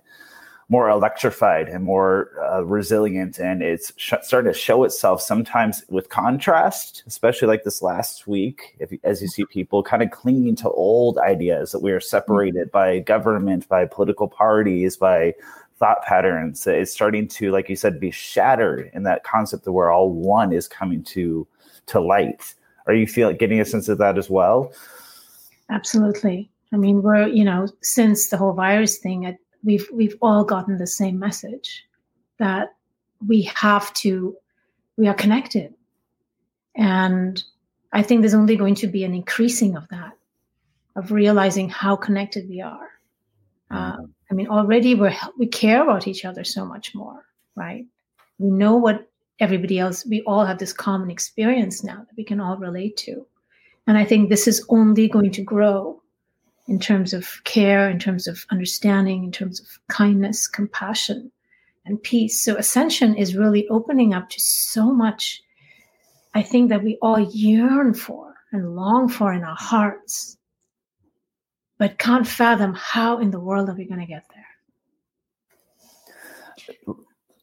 [0.70, 6.10] more electrified and more uh, resilient and it's sh- starting to show itself sometimes with
[6.10, 10.68] contrast especially like this last week if, as you see people kind of clinging to
[10.68, 15.32] old ideas that we are separated by government by political parties by
[15.78, 16.66] thought patterns.
[16.66, 20.52] It's starting to like you said be shattered in that concept of where all one
[20.52, 21.46] is coming to
[21.88, 22.54] to light.
[22.86, 24.72] Are you feeling getting a sense of that as well?
[25.70, 26.50] Absolutely.
[26.72, 30.86] I mean we're you know since the whole virus thing we've we've all gotten the
[30.86, 31.84] same message
[32.38, 32.74] that
[33.26, 34.36] we have to
[34.96, 35.74] we are connected.
[36.76, 37.42] And
[37.92, 40.12] i think there's only going to be an increasing of that
[40.96, 42.88] of realizing how connected we are.
[43.70, 43.98] Uh,
[44.30, 47.24] i mean already we're we care about each other so much more
[47.58, 47.84] right?
[48.38, 52.40] We know what everybody else we all have this common experience now that we can
[52.40, 53.26] all relate to
[53.86, 56.00] and i think this is only going to grow
[56.68, 61.32] in terms of care, in terms of understanding, in terms of kindness, compassion,
[61.86, 62.44] and peace.
[62.44, 65.42] So ascension is really opening up to so much,
[66.34, 70.36] I think, that we all yearn for and long for in our hearts,
[71.78, 74.44] but can't fathom how in the world are we going to get there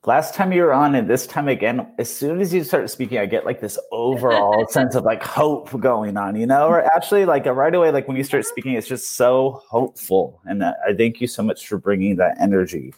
[0.08, 3.18] last time you were on and this time again as soon as you start speaking
[3.18, 6.68] i get like this overall sense of like hope going on you know?
[6.68, 10.42] Or actually like right away like when you start speaking it's just so hopeful.
[10.46, 12.94] And i thank you so much for bringing that energy.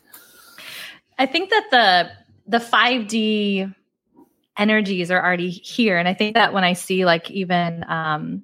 [1.18, 2.12] I think that the
[2.50, 3.74] the 5d
[4.58, 5.98] energies are already here.
[5.98, 8.44] And i think that when i see like even um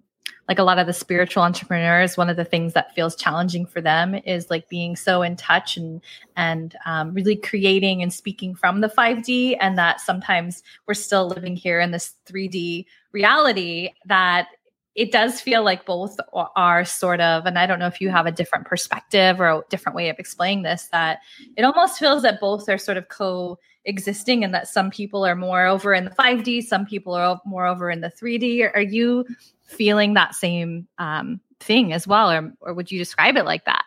[0.49, 3.81] like a lot of the spiritual entrepreneurs one of the things that feels challenging for
[3.81, 6.01] them is like being so in touch and
[6.35, 11.55] and um, really creating and speaking from the 5d and that sometimes we're still living
[11.55, 14.47] here in this 3d reality that
[14.95, 18.25] it does feel like both are sort of and i don't know if you have
[18.25, 21.19] a different perspective or a different way of explaining this that
[21.55, 25.65] it almost feels that both are sort of co-existing and that some people are more
[25.65, 29.25] over in the 5d some people are more over in the 3d are you
[29.65, 33.83] feeling that same um, thing as well, or or would you describe it like that?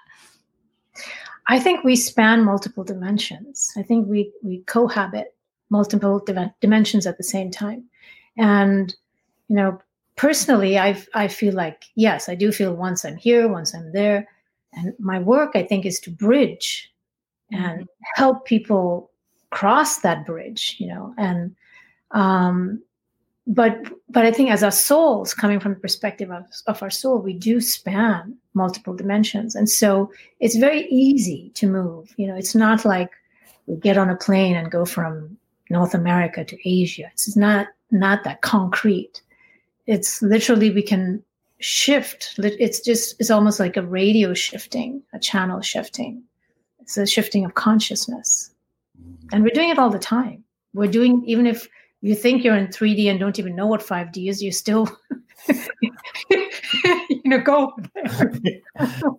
[1.49, 3.73] I think we span multiple dimensions.
[3.77, 5.35] I think we we cohabit
[5.71, 6.25] multiple
[6.61, 7.85] dimensions at the same time,
[8.37, 8.95] and
[9.49, 9.81] you know,
[10.17, 14.29] personally, I I feel like yes, I do feel once I'm here, once I'm there,
[14.73, 16.93] and my work I think is to bridge
[17.53, 18.05] and mm-hmm.
[18.15, 19.11] help people
[19.51, 21.55] cross that bridge, you know, and
[22.11, 22.83] um,
[23.47, 23.79] but
[24.09, 27.33] but I think as our souls, coming from the perspective of, of our soul, we
[27.33, 32.13] do span multiple dimensions, and so it's very easy to move.
[32.17, 33.11] You know, it's not like
[33.67, 35.37] we get on a plane and go from
[35.71, 37.09] North America to Asia.
[37.13, 39.23] It's not not that concrete.
[39.87, 41.23] It's literally we can
[41.61, 42.35] shift.
[42.39, 46.23] It's just it's almost like a radio shifting, a channel shifting.
[46.81, 48.51] It's a shifting of consciousness,
[49.31, 50.43] and we're doing it all the time.
[50.75, 51.69] We're doing even if
[52.03, 54.89] you think you're in 3D and don't even know what 5D is, you still
[56.31, 57.73] you know go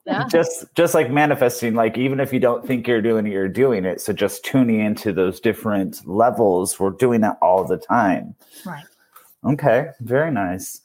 [0.06, 0.26] yeah.
[0.30, 3.86] just just like manifesting like even if you don't think you're doing it you're doing
[3.86, 4.02] it.
[4.02, 8.36] So just tuning into those different levels we're doing that all the time.
[8.66, 8.86] Right.
[9.46, 10.82] Okay very nice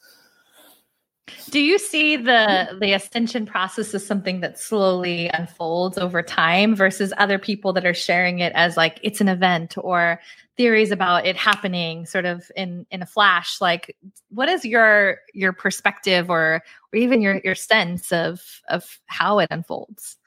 [1.49, 7.13] do you see the the ascension process as something that slowly unfolds over time versus
[7.17, 10.19] other people that are sharing it as like it's an event or
[10.57, 13.61] theories about it happening sort of in in a flash?
[13.61, 13.95] Like
[14.29, 19.47] what is your your perspective or or even your your sense of of how it
[19.49, 20.17] unfolds?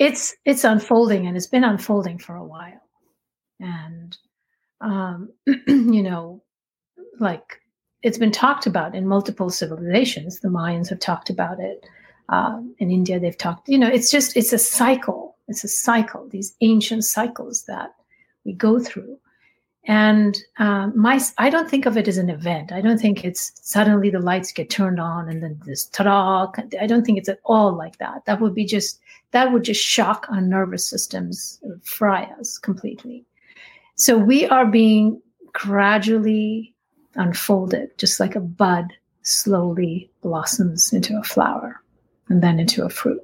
[0.00, 2.82] It's it's unfolding and it's been unfolding for a while.
[3.60, 4.16] And
[4.80, 6.42] um you know
[7.20, 7.60] like
[8.04, 10.40] it's been talked about in multiple civilizations.
[10.40, 11.84] The Mayans have talked about it.
[12.28, 13.68] Um, in India, they've talked.
[13.68, 15.36] You know, it's just it's a cycle.
[15.48, 16.28] It's a cycle.
[16.28, 17.94] These ancient cycles that
[18.44, 19.18] we go through.
[19.86, 22.72] And um, my, I don't think of it as an event.
[22.72, 26.50] I don't think it's suddenly the lights get turned on and then this ta-da.
[26.80, 28.24] I don't think it's at all like that.
[28.24, 29.00] That would be just
[29.32, 33.24] that would just shock our nervous systems, fry us completely.
[33.96, 35.20] So we are being
[35.52, 36.73] gradually
[37.16, 41.80] unfolded, just like a bud slowly blossoms into a flower
[42.28, 43.22] and then into a fruit.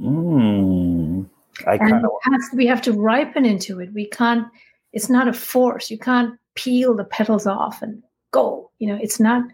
[0.00, 1.28] Mm,
[1.66, 3.92] I and has, we have to ripen into it.
[3.92, 4.46] We can't
[4.92, 5.90] it's not a force.
[5.90, 8.70] You can't peel the petals off and go.
[8.78, 9.44] You know, it's not.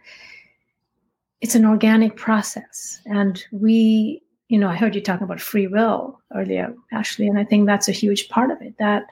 [1.40, 4.20] It's an organic process, and we.
[4.48, 7.88] You know, I heard you talking about free will earlier, Ashley, and I think that's
[7.88, 8.76] a huge part of it.
[8.78, 9.04] That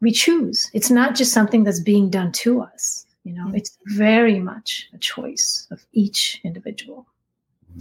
[0.00, 0.70] we choose.
[0.72, 3.06] It's not just something that's being done to us.
[3.24, 3.56] You know, mm-hmm.
[3.56, 7.06] it's very much a choice of each individual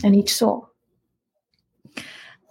[0.03, 0.69] and each soul.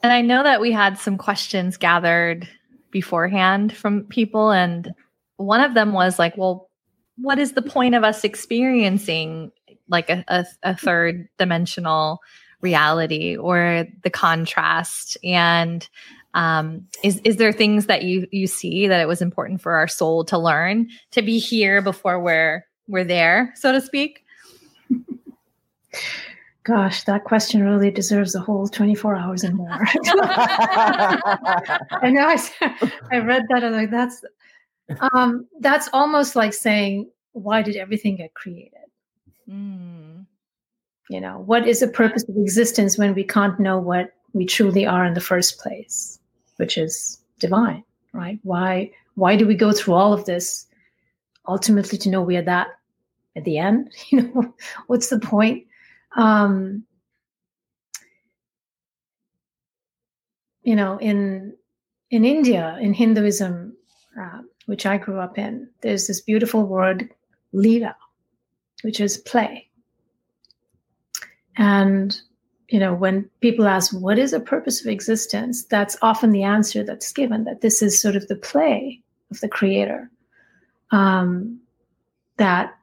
[0.02, 2.48] And I know that we had some questions gathered
[2.90, 4.50] beforehand from people.
[4.50, 4.92] And
[5.36, 6.68] one of them was like, well,
[7.16, 9.52] what is the point of us experiencing
[9.88, 12.20] like a, a, a third dimensional
[12.60, 15.18] reality or the contrast?
[15.22, 15.86] And
[16.34, 19.88] um, is is there things that you you see that it was important for our
[19.88, 24.24] soul to learn to be here before we're we're there, so to speak?
[26.64, 29.70] Gosh, that question really deserves a whole 24 hours and more.
[29.72, 32.36] I know I,
[33.10, 34.22] I read that and like that's
[35.12, 38.72] um that's almost like saying why did everything get created?
[39.48, 40.26] Mm.
[41.08, 44.86] You know, what is the purpose of existence when we can't know what we truly
[44.86, 46.20] are in the first place,
[46.56, 48.38] which is divine, right?
[48.42, 50.66] Why why do we go through all of this
[51.48, 52.68] ultimately to know we are that
[53.36, 53.92] at the end?
[54.10, 54.54] You know,
[54.86, 55.66] what's the point?
[56.16, 56.84] um,
[60.62, 61.56] you know, in
[62.10, 63.76] in India, in Hinduism,
[64.20, 67.08] uh, which I grew up in, there's this beautiful word,
[67.52, 67.96] lila,
[68.82, 69.68] which is play.
[71.56, 72.20] And
[72.68, 76.84] you know, when people ask what is the purpose of existence, that's often the answer
[76.84, 77.44] that's given.
[77.44, 80.10] That this is sort of the play of the Creator.
[80.92, 81.60] Um,
[82.36, 82.76] that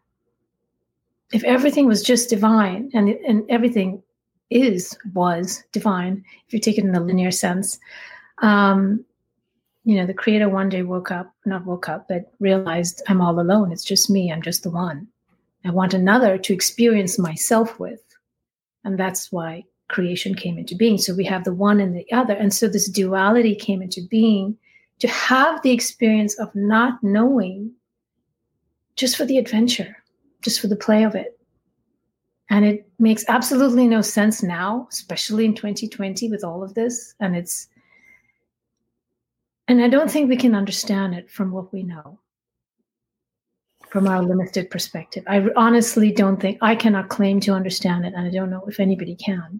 [1.33, 4.01] if everything was just divine and and everything
[4.49, 7.79] is was divine if you take it in the linear sense
[8.41, 9.03] um
[9.83, 13.39] you know the creator one day woke up not woke up but realized i'm all
[13.39, 13.71] alone.
[13.71, 14.31] It's just me.
[14.31, 15.07] I'm just the one.
[15.65, 18.01] I want another to experience myself with.
[18.83, 20.97] And that's why creation came into being.
[20.97, 22.33] So we have the one and the other.
[22.33, 24.57] And so this duality came into being
[24.99, 27.71] to have the experience of not knowing
[28.95, 29.95] just for the adventure
[30.41, 31.39] just for the play of it.
[32.49, 37.13] And it makes absolutely no sense now, especially in 2020 with all of this.
[37.19, 37.67] And it's,
[39.67, 42.19] and I don't think we can understand it from what we know,
[43.89, 45.25] from our limited perspective.
[45.27, 48.13] I honestly don't think, I cannot claim to understand it.
[48.15, 49.59] And I don't know if anybody can.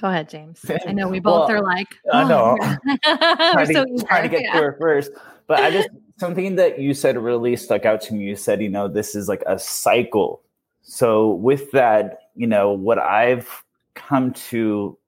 [0.00, 0.64] Go ahead, James.
[0.86, 2.58] I know we both well, are like, oh, I know.
[2.60, 2.96] Oh,
[3.52, 4.52] trying, to, so trying to get yeah.
[4.52, 5.12] through it first.
[5.46, 8.24] But I just, something that you said really stuck out to me.
[8.24, 10.42] You said, you know, this is like a cycle.
[10.82, 14.98] So with that, you know, what I've come to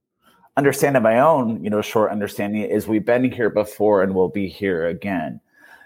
[0.57, 4.29] understand in my own, you know, short understanding is we've been here before and we'll
[4.29, 5.41] be here again.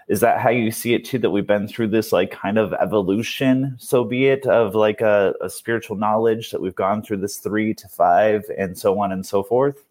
[0.07, 1.19] Is that how you see it too?
[1.19, 5.33] That we've been through this like kind of evolution, so be it, of like a,
[5.41, 9.25] a spiritual knowledge that we've gone through this three to five and so on and
[9.25, 9.85] so forth?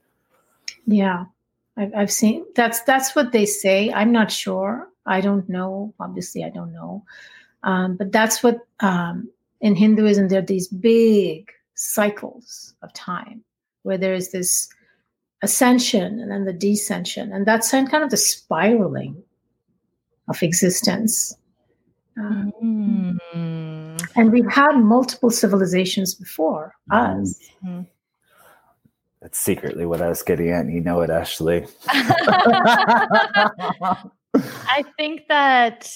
[0.87, 1.25] Yeah.
[1.77, 3.90] I've, I've seen that's that's what they say.
[3.93, 4.89] I'm not sure.
[5.11, 5.92] I don't know.
[5.99, 7.05] Obviously, I don't know.
[7.64, 9.29] Um, but that's what um,
[9.61, 13.42] in Hinduism there are these big cycles of time
[13.83, 14.68] where there is this
[15.42, 19.23] ascension and then the descension, and that's kind of the spiraling
[20.29, 21.37] of existence.
[22.16, 24.09] Um, mm.
[24.14, 27.38] And we've had multiple civilizations before us.
[27.64, 27.83] Mm-hmm.
[29.23, 30.66] That's secretly what I was getting at.
[30.66, 31.66] You know it, Ashley.
[34.35, 35.90] I think that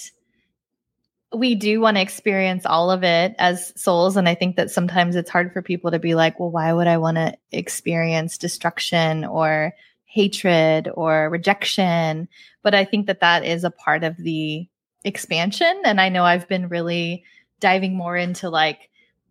[1.33, 4.15] we do want to experience all of it as souls.
[4.17, 6.87] And I think that sometimes it's hard for people to be like, well, why would
[6.87, 9.73] I want to experience destruction or
[10.05, 12.27] hatred or rejection?
[12.63, 14.67] But I think that that is a part of the
[15.03, 15.81] expansion.
[15.83, 17.23] And I know I've been really
[17.59, 18.89] diving more into like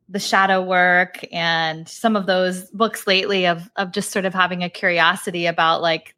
[0.08, 4.62] the shadow work and some of those books lately of of just sort of having
[4.62, 6.13] a curiosity about like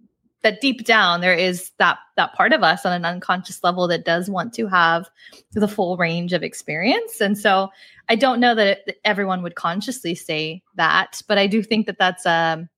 [0.47, 4.05] that deep down there is that that part of us on an unconscious level that
[4.05, 5.11] does want to have
[5.55, 7.69] the full range of experience and so
[8.09, 11.87] i don't know that, it, that everyone would consciously say that but i do think
[11.87, 12.69] that that's um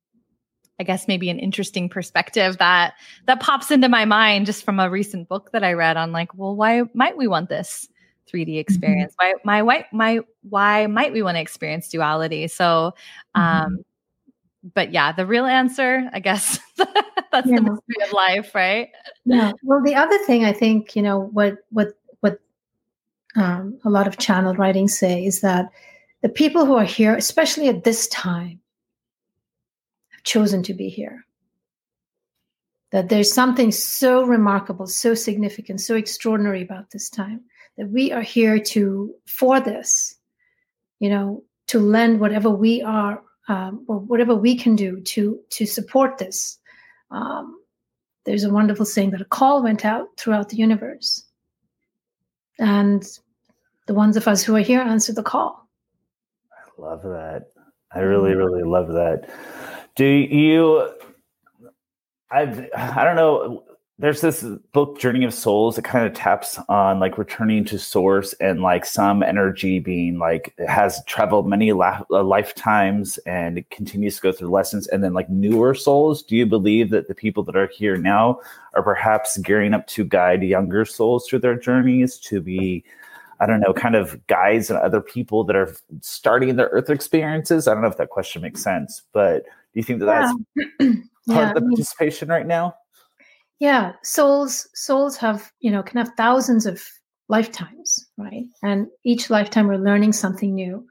[0.80, 2.94] i guess maybe an interesting perspective that
[3.26, 6.32] that pops into my mind just from a recent book that i read on like
[6.34, 7.86] well why might we want this
[8.32, 8.58] 3D mm-hmm.
[8.58, 9.14] experience.
[9.20, 9.36] Mm-hmm.
[9.44, 12.46] Why, my, why, my, why might we want to experience duality?
[12.46, 12.94] So,
[13.34, 13.74] um, mm-hmm.
[14.62, 17.56] But yeah, the real answer, I guess, that's yeah.
[17.56, 18.88] the mystery of life, right?
[19.24, 19.52] Yeah.
[19.62, 22.40] Well, the other thing I think, you know, what, what, what
[23.36, 25.70] um, a lot of channel writings say is that
[26.22, 28.60] the people who are here, especially at this time,
[30.10, 31.24] have chosen to be here.
[32.90, 37.42] that there's something so remarkable, so significant, so extraordinary about this time
[37.76, 40.16] that we are here to for this,
[40.98, 45.66] you know, to lend whatever we are um, or whatever we can do to to
[45.66, 46.58] support this.
[47.10, 47.58] Um,
[48.24, 51.24] there's a wonderful saying that a call went out throughout the universe,
[52.58, 53.04] and
[53.86, 55.68] the ones of us who are here answer the call.
[56.52, 57.48] I love that.
[57.90, 59.30] I really, really love that.
[59.96, 60.92] Do you?
[62.30, 63.64] I've I don't know
[64.00, 68.32] there's this book journey of souls that kind of taps on like returning to source
[68.34, 74.14] and like some energy being like has traveled many la- uh, lifetimes and it continues
[74.14, 74.86] to go through lessons.
[74.88, 78.40] And then like newer souls do you believe that the people that are here now
[78.74, 82.84] are perhaps gearing up to guide younger souls through their journeys to be
[83.40, 87.66] i don't know kind of guides and other people that are starting their earth experiences?
[87.66, 90.32] I don't know if that question makes sense but do you think that yeah.
[90.78, 90.96] that's
[91.28, 92.76] part yeah, of the participation right now
[93.58, 96.82] yeah souls souls have you know can have thousands of
[97.28, 98.44] lifetimes right?
[98.62, 100.84] And each lifetime we're learning something new.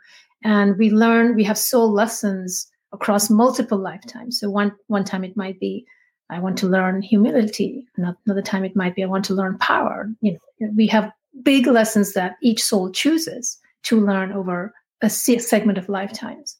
[0.43, 4.39] And we learn we have soul lessons across multiple lifetimes.
[4.39, 5.85] So one one time it might be
[6.29, 7.85] i want to learn humility.
[7.97, 10.09] Another time it might be i want to learn power.
[10.21, 11.11] You know we have
[11.43, 16.57] big lessons that each soul chooses to learn over a segment of lifetimes.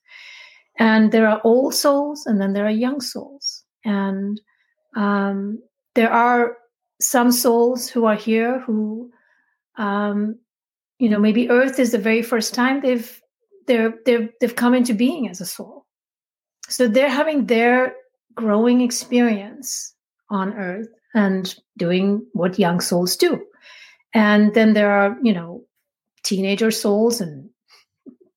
[0.80, 3.64] And there are old souls and then there are young souls.
[3.84, 4.40] And
[4.96, 5.60] um,
[5.98, 6.58] there are
[7.02, 9.12] some souls who are here who
[9.78, 10.38] um,
[11.00, 13.20] you know maybe earth is the very first time they've
[13.66, 15.88] they're they've they've come into being as a soul.
[16.70, 17.96] So they're having their
[18.36, 19.96] growing experience
[20.30, 23.44] on earth and doing what young souls do.
[24.14, 25.64] And then there are you know
[26.22, 27.50] teenager souls and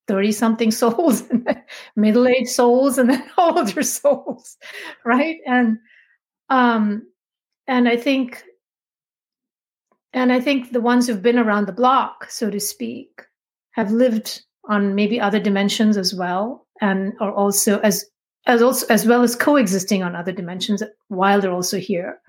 [0.08, 1.46] 30 something souls and
[1.94, 4.56] middle-aged souls and then older souls
[5.04, 5.36] right?
[5.46, 5.76] And
[6.48, 7.02] um
[7.70, 8.42] and I think
[10.12, 13.22] and I think the ones who've been around the block, so to speak,
[13.70, 18.04] have lived on maybe other dimensions as well, and are also as
[18.46, 22.20] as also as well as coexisting on other dimensions while they're also here,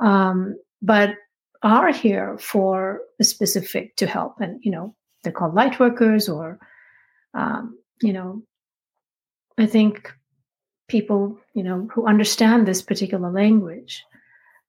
[0.00, 1.10] um, but
[1.62, 6.58] are here for a specific to help, and you know they're called light workers, or
[7.34, 8.42] um, you know,
[9.58, 10.10] I think
[10.88, 14.02] people you know who understand this particular language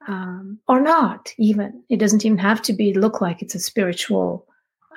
[0.07, 4.45] um, or not even it doesn't even have to be look like it's a spiritual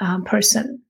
[0.01, 0.83] um, person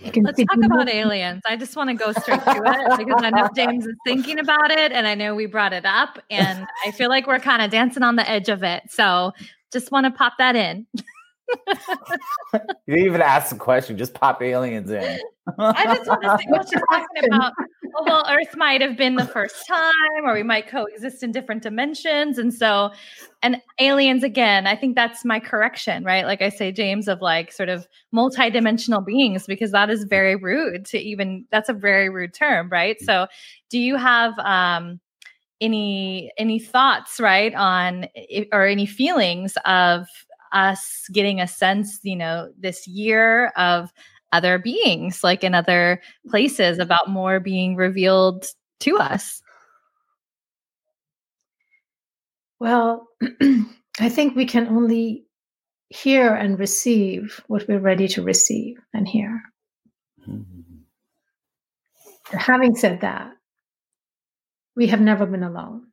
[0.00, 1.42] Let's talk about aliens.
[1.46, 4.70] I just want to go straight to it because I know James is thinking about
[4.70, 7.70] it and I know we brought it up and I feel like we're kind of
[7.70, 8.84] dancing on the edge of it.
[8.90, 9.32] So
[9.72, 10.86] just want to pop that in.
[10.94, 11.74] you
[12.86, 15.18] didn't even ask the question, just pop aliens in.
[15.58, 17.52] I just want to see what she's talking about.
[18.06, 22.38] Well, Earth might have been the first time, or we might coexist in different dimensions.
[22.38, 22.90] And so,
[23.42, 26.24] and aliens again, I think that's my correction, right?
[26.24, 30.84] Like I say, James, of like sort of multidimensional beings, because that is very rude
[30.86, 33.00] to even, that's a very rude term, right?
[33.00, 33.26] So,
[33.68, 35.00] do you have, um,
[35.60, 38.06] any any thoughts right on
[38.52, 40.06] or any feelings of
[40.52, 43.92] us getting a sense, you know, this year of
[44.32, 48.46] other beings, like in other places, about more being revealed
[48.80, 49.42] to us?
[52.60, 53.08] Well,
[54.00, 55.24] I think we can only
[55.90, 59.42] hear and receive what we're ready to receive and hear.
[60.28, 60.60] Mm-hmm.
[62.36, 63.32] Having said that,
[64.76, 65.87] we have never been alone.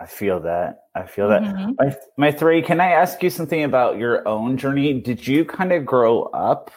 [0.00, 0.84] I feel that.
[0.94, 1.42] I feel that.
[1.42, 1.72] Mm-hmm.
[2.16, 5.00] My, Maitreyi, can I ask you something about your own journey?
[5.00, 6.70] Did you kind of grow up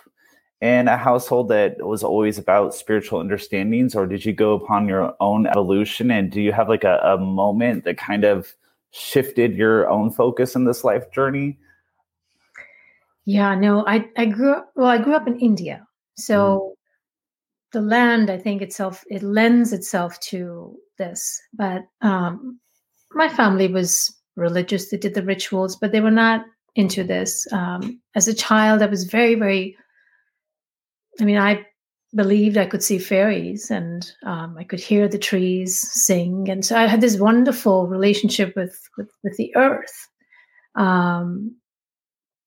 [0.60, 5.16] in a household that was always about spiritual understandings, or did you go upon your
[5.20, 6.12] own evolution?
[6.12, 8.54] And do you have like a, a moment that kind of
[8.92, 11.58] shifted your own focus in this life journey?
[13.26, 15.88] Yeah, no, I, I grew up, well, I grew up in India.
[16.16, 16.72] So mm
[17.72, 21.42] the land, I think itself, it lends itself to this.
[21.54, 22.60] But um,
[23.14, 24.90] my family was religious.
[24.90, 26.46] They did the rituals, but they were not
[26.76, 27.48] into this.
[27.52, 29.78] Um, as a child, I was very, very.
[31.20, 31.66] I mean, I
[32.16, 36.76] believed I could see fairies and um, I could hear the trees sing, and so
[36.76, 40.08] I had this wonderful relationship with with, with the earth,
[40.76, 41.56] um,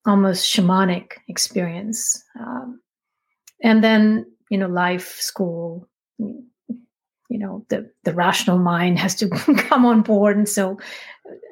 [0.05, 2.21] almost shamanic experience.
[2.39, 2.81] Um,
[3.63, 5.87] and then you know, life, school,
[7.29, 10.77] you know the the rational mind has to come on board and so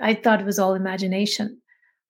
[0.02, 1.60] i thought it was all imagination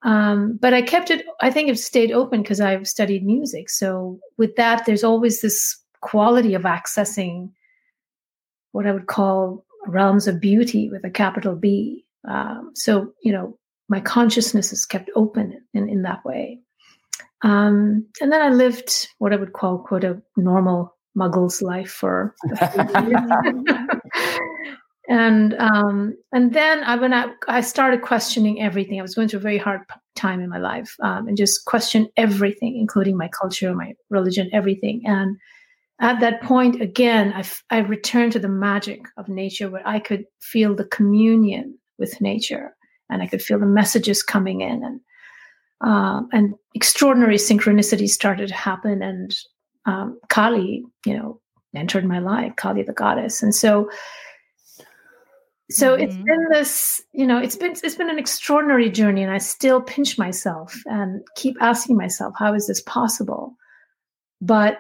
[0.04, 4.20] um, but i kept it i think it stayed open because i've studied music so
[4.38, 7.50] with that there's always this quality of accessing
[8.72, 12.06] what i would call realms of beauty with a capital B.
[12.28, 13.58] Um, so, you know,
[13.90, 16.60] my consciousness is kept open in, in that way.
[17.44, 22.36] Um, and then I lived what I would call quote a normal muggle's life for
[25.10, 29.00] and um, and then I when I, I started questioning everything.
[29.00, 29.82] I was going through a very hard
[30.16, 35.02] time in my life um, and just question everything, including my culture, my religion, everything.
[35.06, 35.38] And
[36.00, 40.26] at that point, again, I, I returned to the magic of nature where I could
[40.42, 42.76] feel the communion with nature
[43.10, 45.00] and I could feel the messages coming in and
[45.82, 49.36] um, and extraordinary synchronicities started to happen and
[49.86, 51.40] um, Kali, you know,
[51.76, 53.90] entered my life, Kali the goddess, and so
[55.72, 56.04] so mm-hmm.
[56.04, 59.82] it's been this you know it's been it's been an extraordinary journey and i still
[59.82, 63.56] pinch myself and keep asking myself how is this possible?
[64.42, 64.78] But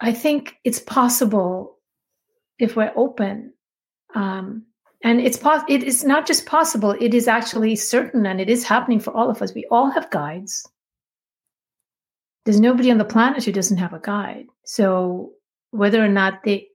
[0.00, 1.78] i think it's possible
[2.58, 3.52] if we're open
[4.14, 4.64] um,
[5.02, 8.64] and it's pos- it is not just possible it is actually certain and it is
[8.64, 9.54] happening for all of us.
[9.54, 10.66] We all have guides
[12.44, 14.46] there's nobody on the planet who doesn't have a guide.
[14.64, 15.32] So
[15.70, 16.68] whether or not they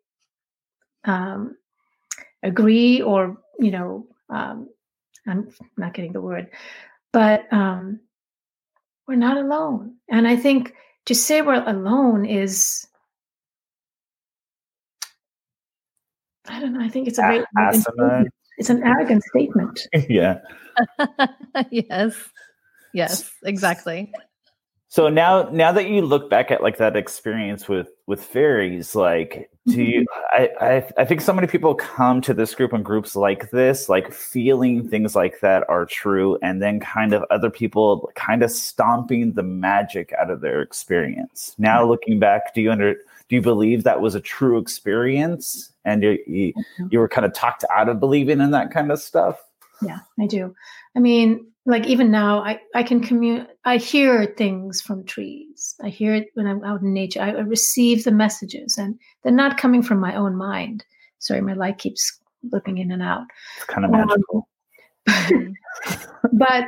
[1.05, 1.55] um,
[2.43, 4.69] agree or you know um,
[5.27, 6.49] i'm not getting the word
[7.11, 7.99] but um,
[9.07, 9.95] we're not alone.
[10.09, 10.73] And i think
[11.05, 12.85] to say we're alone is
[16.47, 17.45] i don't know i think it's a very
[18.57, 19.87] it's an arrogant statement.
[20.09, 20.39] Yeah.
[21.71, 22.15] Yes.
[22.93, 24.11] Yes exactly
[24.91, 29.51] so now, now that you look back at like that experience with with fairies, like,
[29.67, 30.01] do you?
[30.01, 30.43] Mm-hmm.
[30.63, 33.87] I, I I think so many people come to this group and groups like this,
[33.87, 38.49] like feeling things like that are true, and then kind of other people kind of
[38.49, 41.53] stomping the magic out of their experience.
[41.59, 46.01] Now, looking back, do you under do you believe that was a true experience, and
[46.01, 46.53] you you,
[46.89, 49.39] you were kind of talked out of believing in that kind of stuff?
[49.83, 50.55] Yeah, I do.
[50.95, 55.75] I mean, like even now i i can commute i hear things from trees.
[55.83, 57.21] I hear it when i'm out in nature.
[57.21, 60.85] I, I, receive the messages and they're not coming from my own mind.
[61.19, 62.19] Sorry my light keeps
[62.51, 63.23] looking in and out.
[63.57, 64.47] It's kind of magical.
[65.07, 65.53] um,
[66.33, 66.65] but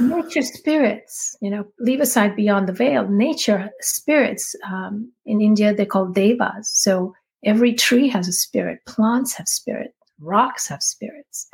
[0.00, 3.08] nature spirits you know leave aside beyond the veil.
[3.08, 6.70] Nature spirits um, in india they're called devas.
[6.72, 7.14] So
[7.44, 8.80] every tree has a spirit.
[8.86, 9.94] Plants have spirit.
[10.20, 11.48] Rocks have spirits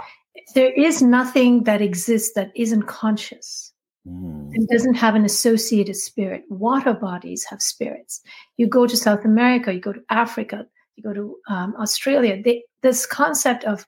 [0.55, 3.72] there is nothing that exists that isn't conscious
[4.07, 4.51] mm.
[4.53, 6.45] and doesn't have an associated spirit.
[6.49, 8.20] Water bodies have spirits.
[8.57, 10.66] You go to South America, you go to Africa,
[10.97, 12.41] you go to um, Australia.
[12.43, 13.87] They, this concept of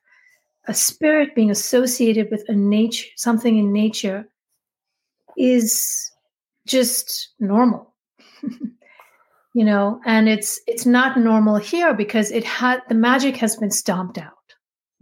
[0.66, 4.28] a spirit being associated with a nature, something in nature,
[5.36, 6.10] is
[6.66, 7.94] just normal.
[9.54, 13.70] you know, and it's it's not normal here because it had the magic has been
[13.70, 14.32] stomped out.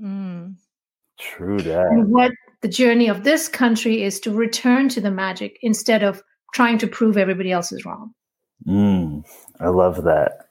[0.00, 0.56] Mm.
[1.20, 1.86] True that.
[1.88, 6.22] And what the journey of this country is to return to the magic instead of
[6.52, 8.12] trying to prove everybody else is wrong.
[8.66, 9.24] Mm,
[9.60, 10.46] I love that.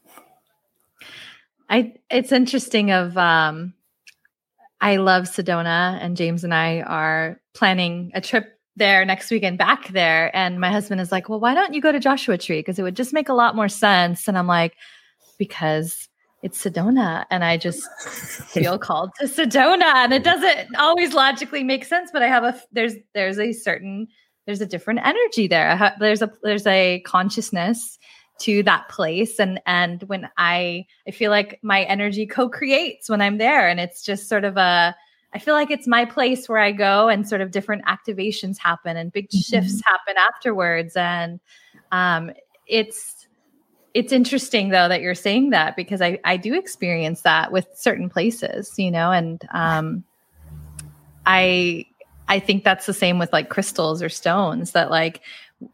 [1.69, 3.73] I it's interesting of um
[4.81, 9.89] I love Sedona and James and I are planning a trip there next weekend back
[9.89, 12.79] there and my husband is like, "Well, why don't you go to Joshua Tree because
[12.79, 14.73] it would just make a lot more sense." And I'm like,
[15.37, 16.08] "Because
[16.41, 17.25] it's Sedona.
[17.29, 17.89] And I just
[18.47, 19.93] feel called to Sedona.
[19.95, 24.07] And it doesn't always logically make sense, but I have a there's there's a certain
[24.45, 25.75] there's a different energy there.
[25.75, 27.99] Ha, there's a there's a consciousness
[28.39, 33.37] to that place and and when i i feel like my energy co-creates when i'm
[33.37, 34.95] there and it's just sort of a
[35.33, 38.95] i feel like it's my place where i go and sort of different activations happen
[38.95, 39.39] and big mm-hmm.
[39.39, 41.39] shifts happen afterwards and
[41.91, 42.31] um
[42.65, 43.18] it's
[43.93, 48.09] it's interesting though that you're saying that because I, I do experience that with certain
[48.09, 50.03] places, you know, and um,
[51.25, 51.85] I
[52.27, 55.21] I think that's the same with like crystals or stones that like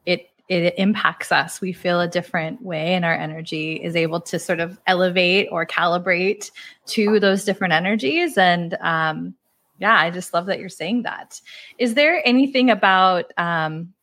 [0.05, 1.59] it it impacts us.
[1.59, 5.65] We feel a different way, and our energy is able to sort of elevate or
[5.65, 6.51] calibrate
[6.87, 8.37] to those different energies.
[8.37, 9.33] And um,
[9.79, 11.41] yeah, I just love that you're saying that.
[11.77, 13.93] Is there anything about um,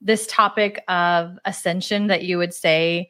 [0.00, 3.08] this topic of ascension that you would say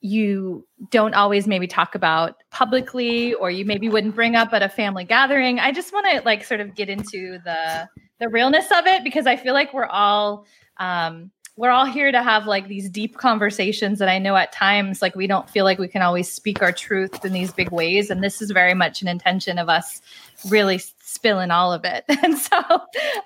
[0.00, 4.68] you don't always maybe talk about publicly or you maybe wouldn't bring up at a
[4.68, 5.58] family gathering.
[5.58, 7.88] I just want to like sort of get into the
[8.20, 11.30] the realness of it because i feel like we're all um
[11.60, 15.14] we're all here to have like these deep conversations and i know at times like
[15.14, 18.10] we don't feel like we can always speak our truth in these big ways.
[18.10, 20.00] And this is very much an intention of us
[20.48, 22.04] really spilling all of it.
[22.22, 22.62] And so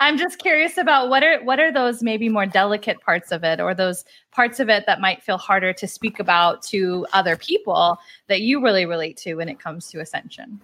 [0.01, 3.61] i'm just curious about what are what are those maybe more delicate parts of it
[3.61, 7.99] or those parts of it that might feel harder to speak about to other people
[8.28, 10.61] that you really relate to when it comes to ascension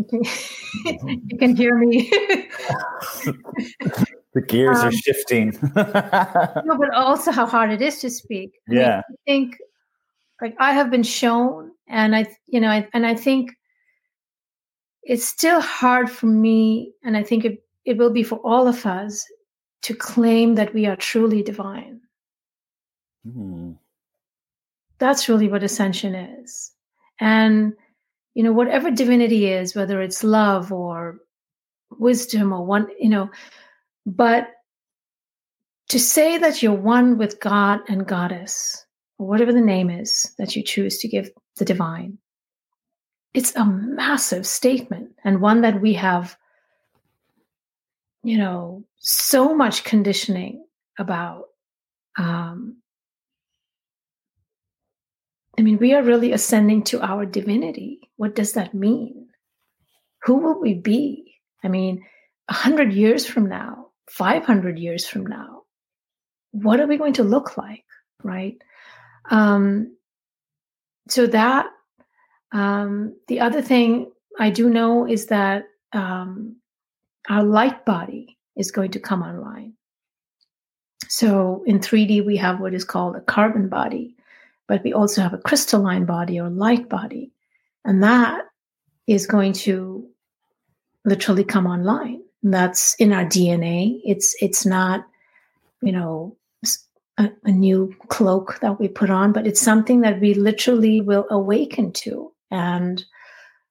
[0.00, 0.22] You
[0.84, 2.08] can, you can hear me.
[4.34, 5.58] the gears um, are shifting.
[5.76, 8.52] no, but also how hard it is to speak.
[8.68, 9.58] I yeah, mean, I think
[10.40, 13.52] like I have been shown, and I, you know, I, and I think
[15.02, 18.86] it's still hard for me, and I think it it will be for all of
[18.86, 19.26] us
[19.82, 22.00] to claim that we are truly divine.
[23.26, 23.76] Mm.
[24.98, 26.72] That's really what ascension is,
[27.18, 27.74] and
[28.34, 31.18] you know whatever divinity is whether it's love or
[31.90, 33.30] wisdom or one you know
[34.06, 34.48] but
[35.88, 38.84] to say that you're one with god and goddess
[39.18, 42.18] or whatever the name is that you choose to give the divine
[43.34, 46.36] it's a massive statement and one that we have
[48.22, 50.64] you know so much conditioning
[50.98, 51.44] about
[52.18, 52.76] um,
[55.60, 58.08] I mean, we are really ascending to our divinity.
[58.16, 59.28] What does that mean?
[60.22, 61.34] Who will we be?
[61.62, 62.02] I mean,
[62.46, 65.64] 100 years from now, 500 years from now,
[66.52, 67.84] what are we going to look like?
[68.24, 68.56] Right.
[69.30, 69.98] Um,
[71.10, 71.66] so, that,
[72.52, 76.56] um, the other thing I do know is that um,
[77.28, 79.74] our light body is going to come online.
[81.08, 84.16] So, in 3D, we have what is called a carbon body
[84.70, 87.32] but we also have a crystalline body or light body.
[87.84, 88.44] And that
[89.08, 90.08] is going to
[91.04, 92.22] literally come online.
[92.44, 94.00] And that's in our DNA.
[94.04, 95.04] It's it's not,
[95.82, 96.36] you know,
[97.18, 101.26] a, a, new cloak that we put on, but it's something that we literally will
[101.32, 102.32] awaken to.
[102.52, 103.04] And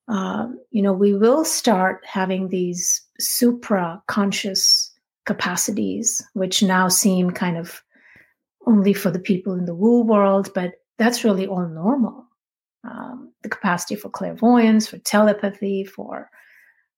[0.10, 4.92] um, you know, we will start having these supra conscious
[5.26, 7.82] capacities, which now seem kind of
[8.68, 12.26] only for the people in the woo world, but that's really all normal.
[12.90, 16.30] Um, the capacity for clairvoyance, for telepathy, for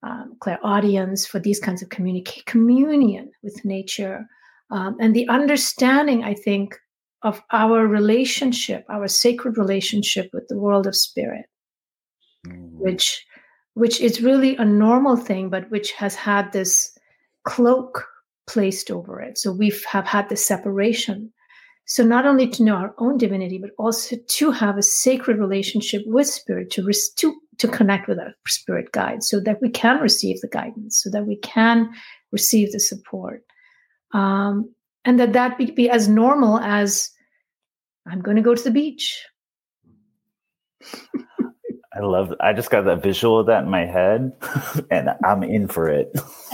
[0.04, 4.28] um, clairaudience, for these kinds of communica- communion with nature,
[4.72, 6.76] um, and the understanding, I think,
[7.24, 11.45] of our relationship, our sacred relationship with the world of spirit,
[12.47, 12.70] mm.
[12.80, 13.26] which
[13.74, 16.97] which is really a normal thing, but which has had this
[17.45, 18.06] cloak
[18.47, 19.38] placed over it.
[19.38, 21.32] So we have had this separation
[21.86, 26.03] so not only to know our own divinity, but also to have a sacred relationship
[26.05, 30.39] with spirit, to to to connect with our spirit guide, so that we can receive
[30.41, 31.89] the guidance, so that we can
[32.32, 33.43] receive the support,
[34.13, 34.73] um,
[35.05, 37.09] and that that be, be as normal as
[38.07, 39.25] I'm going to go to the beach.
[41.93, 42.34] I love.
[42.39, 44.32] I just got that visual of that in my head,
[44.91, 46.09] and I'm in for it.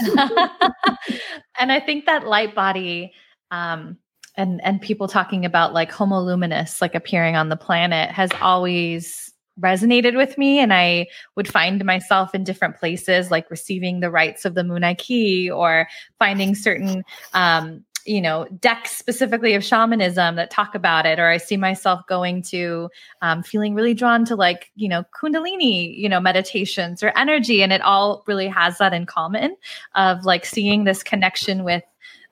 [1.58, 3.12] and I think that light body.
[3.50, 3.98] Um,
[4.38, 9.30] and and people talking about like homo luminous like appearing on the planet has always
[9.60, 14.44] resonated with me and i would find myself in different places like receiving the rites
[14.44, 20.76] of the Munay or finding certain um, you know decks specifically of shamanism that talk
[20.76, 22.88] about it or i see myself going to
[23.20, 27.72] um, feeling really drawn to like you know kundalini you know meditations or energy and
[27.72, 29.56] it all really has that in common
[29.96, 31.82] of like seeing this connection with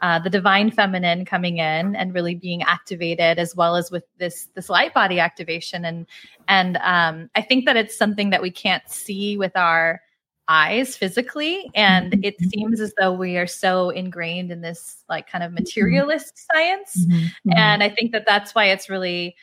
[0.01, 4.49] uh, the divine feminine coming in and really being activated as well as with this
[4.55, 6.07] this light body activation and
[6.49, 10.01] and um, i think that it's something that we can't see with our
[10.49, 12.25] eyes physically and mm-hmm.
[12.25, 15.63] it seems as though we are so ingrained in this like kind of mm-hmm.
[15.63, 17.19] materialist science mm-hmm.
[17.19, 17.59] mm-hmm.
[17.59, 19.35] and i think that that's why it's really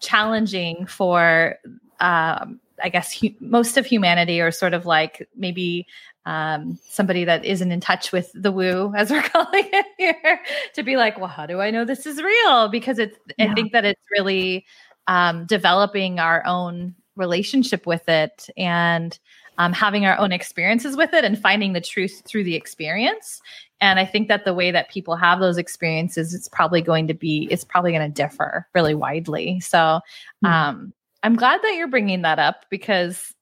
[0.00, 1.56] challenging for
[2.00, 5.86] um, i guess hu- most of humanity are sort of like maybe
[6.24, 10.40] um, somebody that isn't in touch with the woo, as we're calling it here,
[10.74, 12.68] to be like, well, how do I know this is real?
[12.68, 13.50] Because it's, yeah.
[13.50, 14.64] I think that it's really
[15.06, 19.18] um, developing our own relationship with it and
[19.58, 23.40] um, having our own experiences with it and finding the truth through the experience.
[23.80, 27.14] And I think that the way that people have those experiences, it's probably going to
[27.14, 29.60] be, it's probably going to differ really widely.
[29.60, 30.46] So mm-hmm.
[30.46, 30.92] um,
[31.22, 33.34] I'm glad that you're bringing that up because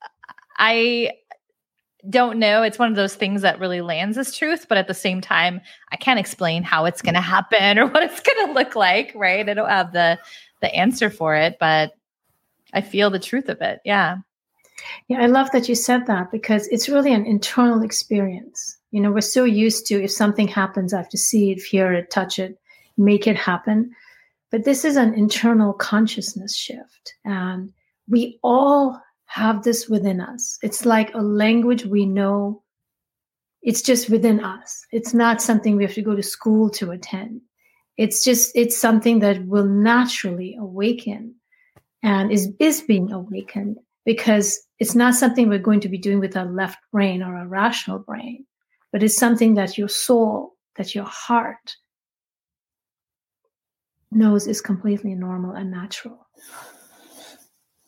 [0.59, 1.12] I
[2.09, 2.62] don't know.
[2.62, 5.61] It's one of those things that really lands as truth, but at the same time,
[5.93, 9.12] I can't explain how it's going to happen or what it's going to look like,
[9.14, 9.49] right?
[9.49, 10.18] I don't have the
[10.61, 11.93] the answer for it, but
[12.72, 13.81] I feel the truth of it.
[13.85, 14.18] Yeah.
[15.09, 18.78] Yeah, I love that you said that because it's really an internal experience.
[18.91, 21.93] You know, we're so used to if something happens, I have to see it, hear
[21.93, 22.59] it, touch it,
[22.97, 23.95] make it happen.
[24.51, 27.14] But this is an internal consciousness shift.
[27.24, 27.72] And
[28.09, 30.59] we all have this within us.
[30.62, 32.62] It's like a language we know.
[33.62, 34.84] It's just within us.
[34.90, 37.42] It's not something we have to go to school to attend.
[37.96, 41.36] It's just, it's something that will naturally awaken
[42.03, 43.76] and is, is being awakened
[44.07, 47.46] because it's not something we're going to be doing with our left brain or our
[47.46, 48.46] rational brain,
[48.90, 51.76] but it's something that your soul, that your heart
[54.11, 56.26] knows is completely normal and natural.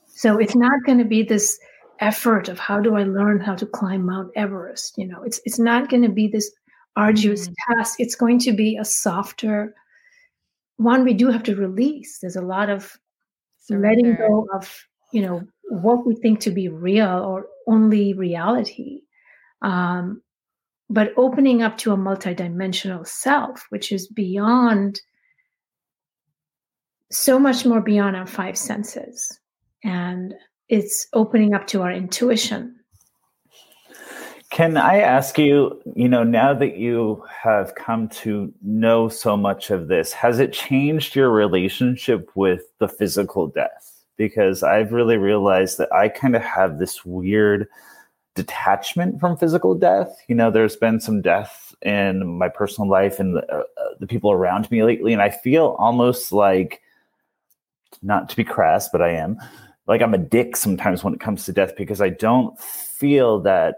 [0.06, 1.58] So it's not going to be this
[2.00, 4.94] effort of how do I learn how to climb Mount Everest.
[4.96, 6.50] You know, it's it's not going to be this
[6.96, 7.74] arduous mm-hmm.
[7.74, 7.96] task.
[7.98, 9.74] It's going to be a softer
[10.76, 11.04] one.
[11.04, 12.18] We do have to release.
[12.20, 12.96] There's a lot of
[13.58, 13.88] Surrender.
[13.88, 19.00] letting go of you know what we think to be real or only reality.
[19.62, 20.22] Um,
[20.90, 25.00] but opening up to a multidimensional self, which is beyond
[27.12, 29.38] so much more beyond our five senses.
[29.84, 30.34] And
[30.68, 32.76] it's opening up to our intuition.
[34.50, 39.70] Can I ask you, you know, now that you have come to know so much
[39.70, 44.04] of this, has it changed your relationship with the physical death?
[44.18, 47.66] Because I've really realized that I kind of have this weird
[48.34, 50.14] detachment from physical death.
[50.28, 53.62] You know, there's been some death in my personal life and the, uh,
[54.00, 56.82] the people around me lately, and I feel almost like
[58.02, 59.38] not to be crass, but I am.
[59.86, 63.76] Like I'm a dick sometimes when it comes to death because I don't feel that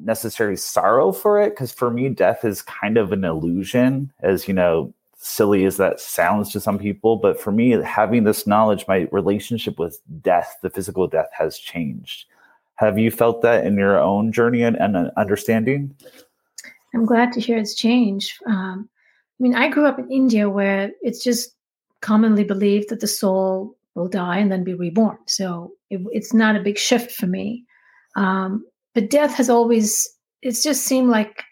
[0.00, 1.50] necessary sorrow for it.
[1.50, 6.00] Because for me, death is kind of an illusion, as you know, silly as that
[6.00, 7.16] sounds to some people.
[7.16, 12.26] But for me, having this knowledge, my relationship with death, the physical death, has changed.
[12.76, 15.94] Have you felt that in your own journey and, and understanding?
[16.94, 18.34] I'm glad to hear it's changed.
[18.46, 18.88] Um,
[19.38, 21.53] I mean, I grew up in India where it's just
[22.04, 25.16] commonly believed that the soul will die and then be reborn.
[25.26, 27.64] So it, it's not a big shift for me.
[28.14, 30.06] Um, but death has always,
[30.42, 31.42] it's just seemed like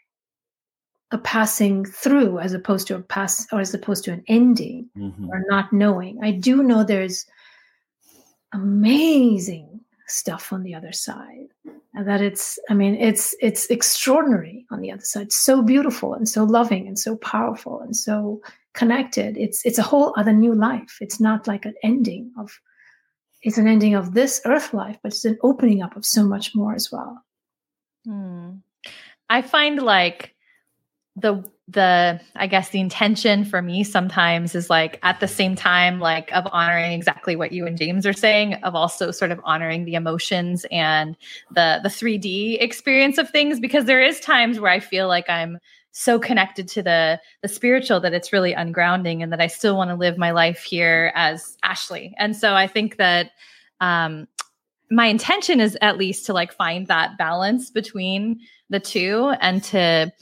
[1.10, 5.30] a passing through as opposed to a pass or as opposed to an ending mm-hmm.
[5.30, 6.18] or not knowing.
[6.22, 7.24] I do know there's
[8.52, 11.48] amazing stuff on the other side
[11.94, 16.28] and that it's i mean it's it's extraordinary on the other side so beautiful and
[16.28, 18.42] so loving and so powerful and so
[18.74, 19.36] connected.
[19.36, 20.98] It's it's a whole other new life.
[21.00, 22.58] It's not like an ending of
[23.42, 26.54] it's an ending of this earth life but it's an opening up of so much
[26.54, 27.22] more as well.
[28.04, 28.50] Hmm.
[29.30, 30.34] i find like
[31.14, 36.00] the the i guess the intention for me sometimes is like at the same time
[36.00, 39.84] like of honoring exactly what you and james are saying of also sort of honoring
[39.84, 41.16] the emotions and
[41.52, 45.58] the the 3d experience of things because there is times where i feel like i'm
[45.92, 49.90] so connected to the the spiritual that it's really ungrounding and that I still want
[49.90, 52.14] to live my life here as Ashley.
[52.18, 53.30] And so I think that
[53.80, 54.26] um
[54.90, 58.40] my intention is at least to like find that balance between
[58.70, 60.12] the two and to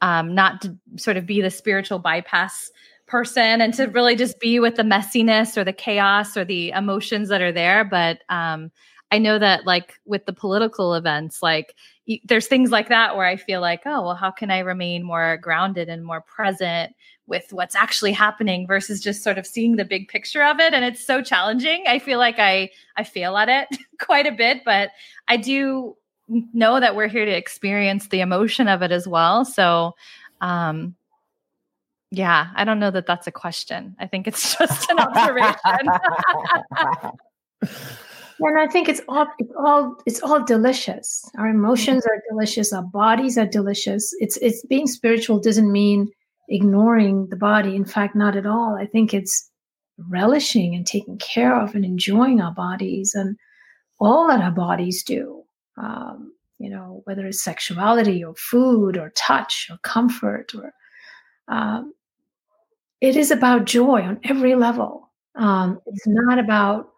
[0.00, 2.70] um not to sort of be the spiritual bypass
[3.06, 7.28] person and to really just be with the messiness or the chaos or the emotions
[7.28, 8.70] that are there but um
[9.10, 11.74] I know that like with the political events, like
[12.06, 15.02] y- there's things like that where I feel like, oh, well, how can I remain
[15.02, 16.94] more grounded and more present
[17.26, 20.74] with what's actually happening versus just sort of seeing the big picture of it?
[20.74, 21.84] And it's so challenging.
[21.86, 23.68] I feel like I I fail at it
[24.00, 24.90] quite a bit, but
[25.26, 25.96] I do
[26.28, 29.46] know that we're here to experience the emotion of it as well.
[29.46, 29.94] So,
[30.42, 30.94] um,
[32.10, 33.96] yeah, I don't know that that's a question.
[33.98, 35.88] I think it's just an observation.
[38.40, 41.24] and I think it's all it's all it's all delicious.
[41.38, 42.72] Our emotions are delicious.
[42.72, 44.14] Our bodies are delicious.
[44.20, 46.08] It's it's being spiritual doesn't mean
[46.48, 47.74] ignoring the body.
[47.74, 48.76] In fact, not at all.
[48.80, 49.50] I think it's
[49.98, 53.36] relishing and taking care of and enjoying our bodies and
[53.98, 55.42] all that our bodies do.
[55.76, 60.72] Um, you know, whether it's sexuality or food or touch or comfort or
[61.48, 61.92] um,
[63.00, 65.10] it is about joy on every level.
[65.36, 66.90] Um, it's not about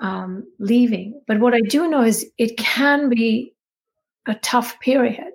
[0.00, 1.20] um, leaving.
[1.26, 3.54] But what I do know is it can be
[4.26, 5.32] a tough period.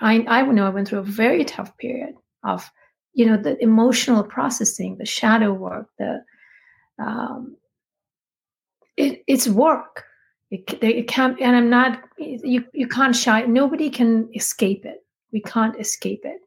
[0.00, 2.70] I, I know I went through a very tough period of,
[3.12, 6.22] you know, the emotional processing, the shadow work, the,
[6.98, 7.56] um,
[8.96, 10.04] it, it's work.
[10.50, 15.04] It, it can't, and I'm not, you, you can't shy, nobody can escape it.
[15.32, 16.40] We can't escape it.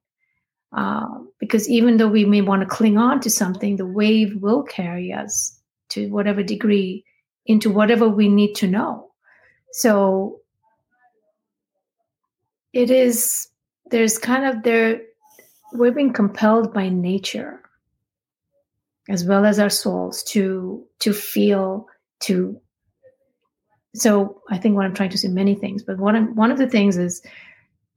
[0.75, 4.63] Uh, because even though we may want to cling on to something, the wave will
[4.63, 5.59] carry us
[5.89, 7.05] to whatever degree
[7.45, 9.11] into whatever we need to know.
[9.71, 10.39] So
[12.71, 13.47] it is,
[13.91, 15.01] there's kind of there,
[15.73, 17.59] we're being compelled by nature
[19.09, 21.87] as well as our souls to to feel
[22.21, 22.57] to
[23.93, 26.57] so i think what i'm trying to say many things but one of, one of
[26.57, 27.21] the things is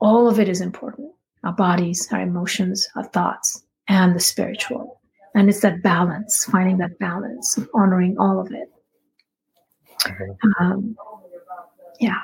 [0.01, 1.11] all of it is important.
[1.45, 5.01] Our bodies our emotions our thoughts and the spiritual.
[5.35, 8.69] And it's that balance finding that balance honoring all of it
[10.61, 10.97] um,
[12.01, 12.23] yeah.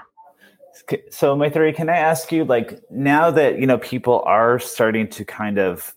[1.10, 5.24] So Maitreyi, can I ask you, like, now that you know people are starting to
[5.24, 5.94] kind of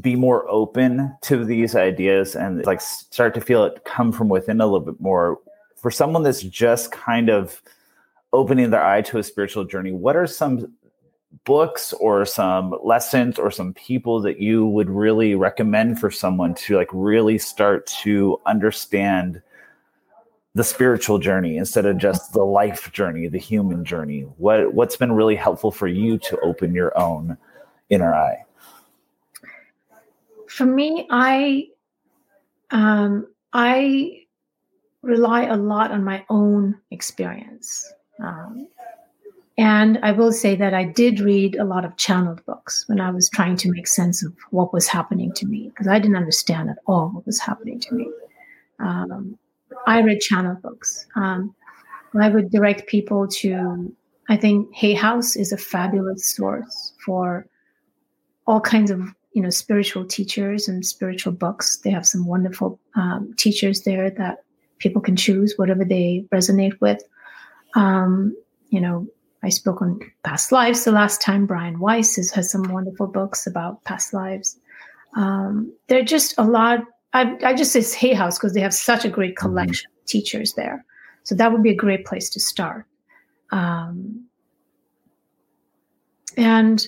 [0.00, 4.60] be more open to these ideas and like start to feel it come from within
[4.60, 5.38] a little bit more,
[5.76, 7.62] for someone that's just kind of
[8.32, 10.72] opening their eye to a spiritual journey, what are some
[11.44, 16.76] books or some lessons or some people that you would really recommend for someone to
[16.76, 19.42] like really start to understand
[20.54, 24.22] the spiritual journey instead of just the life journey, the human journey?
[24.38, 27.36] What what's been really helpful for you to open your own
[27.90, 28.44] inner eye?
[30.48, 31.68] For me, I
[32.70, 34.24] um, I
[35.02, 37.92] rely a lot on my own experience.
[38.20, 38.68] Um,
[39.56, 43.10] and I will say that I did read a lot of channeled books when I
[43.10, 46.70] was trying to make sense of what was happening to me because I didn't understand
[46.70, 48.10] at all what was happening to me.
[48.80, 49.38] Um,
[49.86, 51.06] I read channel books.
[51.16, 51.54] Um,
[52.20, 53.92] I would direct people to,
[54.28, 57.46] I think Hay House is a fabulous source for
[58.46, 59.00] all kinds of
[59.32, 61.78] you know spiritual teachers and spiritual books.
[61.78, 64.44] They have some wonderful um, teachers there that
[64.78, 67.02] people can choose whatever they resonate with.
[67.74, 68.36] Um,
[68.70, 69.06] you know,
[69.42, 71.46] I spoke on past lives the last time.
[71.46, 74.56] Brian Weiss is, has some wonderful books about past lives.
[75.16, 76.80] Um, there are just a lot
[77.14, 79.46] I, I just say Hay House because they have such a great mm-hmm.
[79.46, 80.00] collection mm-hmm.
[80.00, 80.84] of teachers there.
[81.22, 82.84] So that would be a great place to start.
[83.50, 84.26] Um,
[86.36, 86.86] and,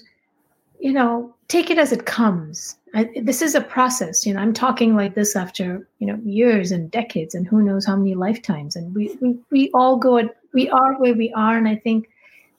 [0.80, 2.76] you know, take it as it comes.
[2.92, 4.26] I, this is a process.
[4.26, 7.86] You know, I'm talking like this after, you know, years and decades and who knows
[7.86, 8.74] how many lifetimes.
[8.74, 11.56] And we, we, we all go, at, we are where we are.
[11.56, 12.08] And I think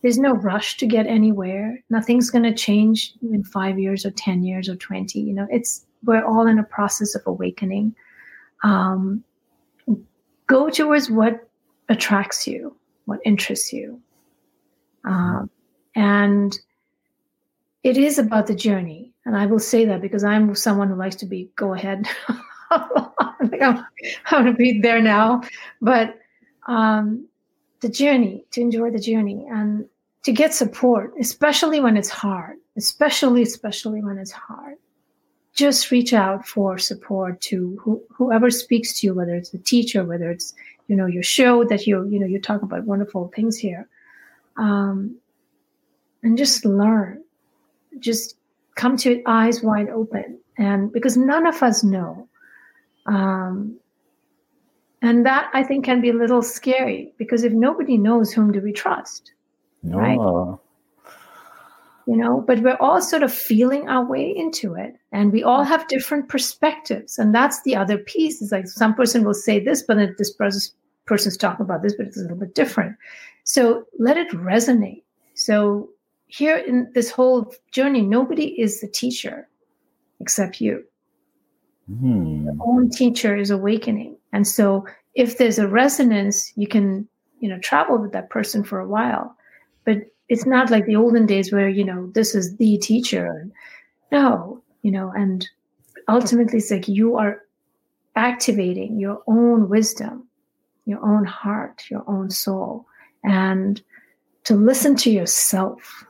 [0.02, 1.84] there's no rush to get anywhere.
[1.90, 5.20] Nothing's going to change in five years or 10 years or 20.
[5.20, 7.96] You know, it's, we're all in a process of awakening.
[8.64, 9.24] Um,
[10.48, 11.48] go towards what
[11.90, 12.76] attracts you,
[13.06, 14.02] what interests you.
[15.06, 15.50] Um,
[15.96, 16.58] and
[17.84, 19.14] it is about the journey.
[19.26, 22.08] And I will say that because I'm someone who likes to be go ahead.
[23.50, 23.86] Think I'm,
[24.26, 25.42] I'm going to be there now.
[25.82, 26.20] But
[26.68, 27.28] um,
[27.82, 29.86] the journey, to enjoy the journey and
[30.24, 34.78] to get support, especially when it's hard, especially, especially when it's hard
[35.58, 40.06] just reach out for support to who, whoever speaks to you, whether it's a teacher,
[40.06, 40.54] whether it's
[40.88, 43.90] you know your show that you you know you talk about wonderful things here,
[44.56, 45.18] um,
[46.22, 47.24] and just learn,
[48.00, 48.36] just
[48.76, 52.30] come to it eyes wide open, and because none of us know,
[53.08, 53.76] um,
[55.02, 58.62] and that I think can be a little scary because if nobody knows, whom do
[58.62, 59.32] we trust?
[59.82, 59.98] No.
[59.98, 60.60] Right?
[62.08, 65.64] You know but we're all sort of feeling our way into it and we all
[65.64, 68.42] have different perspectives and that's the other piece.
[68.42, 72.08] Is like some person will say this but then this person's talking about this but
[72.08, 72.96] it's a little bit different.
[73.44, 75.04] So let it resonate.
[75.36, 75.90] So
[76.28, 79.48] here in this whole journey nobody is the teacher
[80.20, 80.84] except you.
[81.88, 82.46] Hmm.
[82.46, 84.18] your own teacher is awakening.
[84.32, 87.08] And so if there's a resonance you can
[87.42, 89.36] you know travel with that person for a while.
[89.84, 89.98] But
[90.30, 93.48] it's not like the olden days where you know this is the teacher
[94.12, 95.48] no you know and
[96.08, 97.44] ultimately it's like you are
[98.16, 100.28] activating your own wisdom
[100.86, 102.86] your own heart your own soul
[103.24, 103.82] and
[104.44, 106.06] to listen to yourself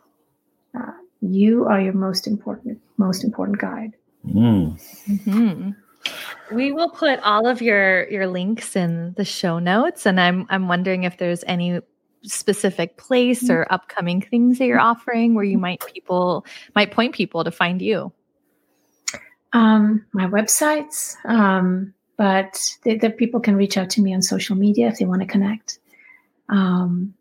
[0.78, 0.92] uh,
[1.22, 3.94] you are your most important most important guide
[4.26, 4.80] mm.
[5.08, 5.72] mm-hmm.
[6.54, 10.70] We will put all of your your links in the show notes, and I'm I'm
[10.70, 11.82] wondering if there's any
[12.28, 13.54] specific place mm-hmm.
[13.54, 17.82] or upcoming things that you're offering where you might people might point people to find
[17.82, 18.12] you?
[19.54, 24.56] Um, my websites, um, but the, the, people can reach out to me on social
[24.56, 25.80] media if they want to connect.
[26.50, 27.14] Um,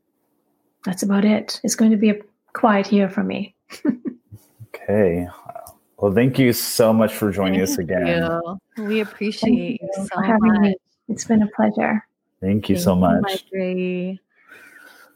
[0.84, 1.61] that's about it.
[1.62, 2.18] It's going to be a
[2.52, 3.54] quiet year for me.
[4.74, 5.28] okay.
[5.98, 8.07] Well, thank you so much for joining thank us again.
[8.07, 8.84] You.
[8.84, 10.61] We appreciate you, you so much.
[10.61, 10.74] Me.
[11.09, 12.07] It's been a pleasure.
[12.40, 13.44] Thank you thank so much.
[13.52, 14.18] You,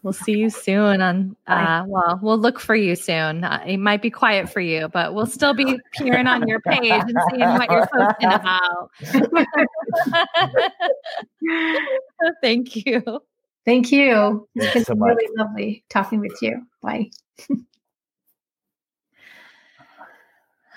[0.03, 3.44] We'll see you soon on uh, well, we'll look for you soon.
[3.44, 6.90] Uh, it might be quiet for you, but we'll still be peering on your page
[6.90, 8.90] and seeing what you're posting about.
[12.42, 13.20] Thank you.
[13.66, 14.48] Thank you.
[14.55, 15.16] It's Thanks been so much.
[15.16, 16.66] really lovely talking with you.
[16.82, 17.11] Bye.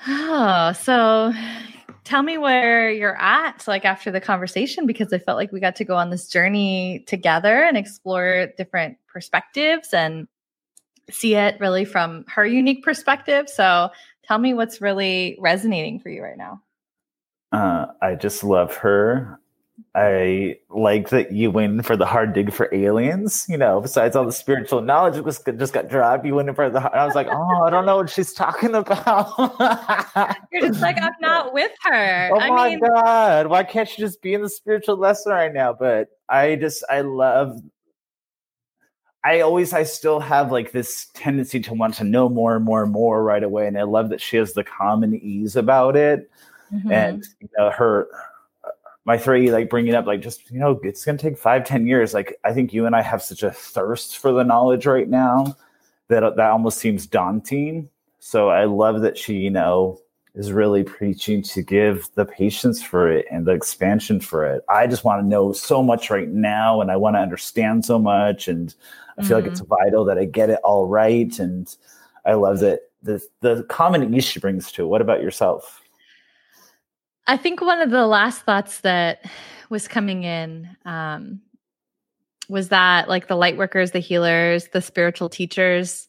[0.06, 1.32] Oh, so
[2.04, 5.76] tell me where you're at like after the conversation because I felt like we got
[5.78, 10.28] to go on this journey together and explore different perspectives and
[11.10, 13.50] see it really from her unique perspective.
[13.50, 13.90] So
[14.24, 16.62] tell me what's really resonating for you right now.
[17.52, 19.40] Uh, I just love her.
[19.96, 23.46] I like that you went for the hard dig for aliens.
[23.50, 26.56] You know, besides all the spiritual knowledge that was just got dropped, you went in
[26.56, 26.80] for the.
[26.80, 29.34] I was like, oh, I don't know what she's talking about.
[30.52, 32.30] You're just like, I'm not with her.
[32.34, 35.54] oh I my mean, god, why can't she just be in the spiritual lesson right
[35.54, 35.74] now?
[35.74, 37.60] But I just, I love.
[39.26, 42.84] I always, I still have like this tendency to want to know more and more
[42.84, 45.96] and more right away, and I love that she has the calm and ease about
[45.96, 46.30] it
[46.74, 46.92] mhm.
[46.92, 48.08] and you know her
[49.08, 52.14] Maitreyi like bringing up like just you know it's going to take five ten years.
[52.14, 55.56] Like i think you and i have such a thirst for the knowledge right now
[56.08, 57.90] that uh, that almost seems daunting.
[58.20, 60.00] So i love that she you know
[60.36, 64.64] is really preaching to give the patience for it and the expansion for it.
[64.68, 68.00] I just want to know so much right now and i want to understand so
[68.00, 68.74] much and
[69.18, 69.84] i feel like it's mm-hmm.
[69.84, 71.76] vital that i get it all right and
[72.26, 74.88] i love that the the common ease she brings to it.
[74.88, 75.83] What about yourself
[77.26, 79.26] I think one of the last thoughts that
[79.70, 81.42] was coming in um,
[82.50, 86.08] was that, like, the light workers, the healers, the spiritual teachers,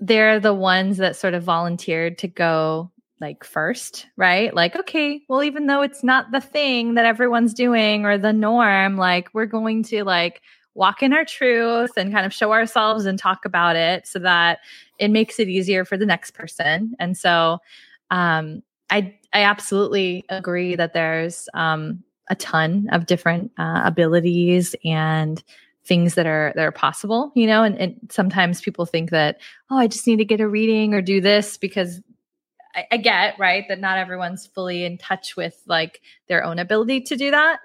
[0.00, 4.54] they're the ones that sort of volunteered to go like first, right?
[4.54, 8.96] Like, okay, well, even though it's not the thing that everyone's doing or the norm,
[8.96, 10.40] like, we're going to like
[10.74, 14.60] walk in our truth and kind of show ourselves and talk about it so that
[15.00, 16.94] it makes it easier for the next person.
[17.00, 17.58] And so,
[18.12, 25.42] um, I I absolutely agree that there's um, a ton of different uh, abilities and
[25.84, 27.62] things that are that are possible, you know.
[27.62, 29.38] And, and sometimes people think that
[29.70, 32.00] oh, I just need to get a reading or do this because
[32.74, 37.02] I, I get right that not everyone's fully in touch with like their own ability
[37.02, 37.60] to do that.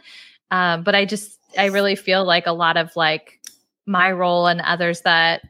[0.52, 3.40] Um, but I just I really feel like a lot of like
[3.86, 5.42] my role and others that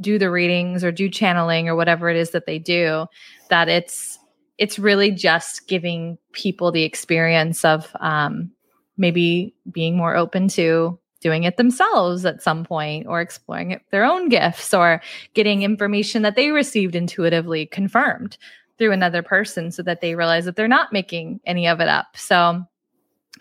[0.00, 3.06] do the readings or do channeling or whatever it is that they do
[3.48, 4.18] that it's
[4.58, 8.50] it's really just giving people the experience of um,
[8.96, 14.04] maybe being more open to doing it themselves at some point or exploring it, their
[14.04, 15.02] own gifts or
[15.34, 18.36] getting information that they received intuitively confirmed
[18.78, 22.16] through another person so that they realize that they're not making any of it up.
[22.16, 22.66] So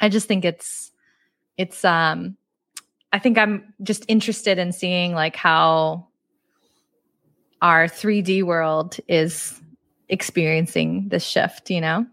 [0.02, 0.92] i just think it's
[1.58, 2.36] it's um
[3.14, 6.08] i think i'm just interested in seeing like how
[7.62, 9.60] our 3d world is
[10.10, 12.06] experiencing this shift you know?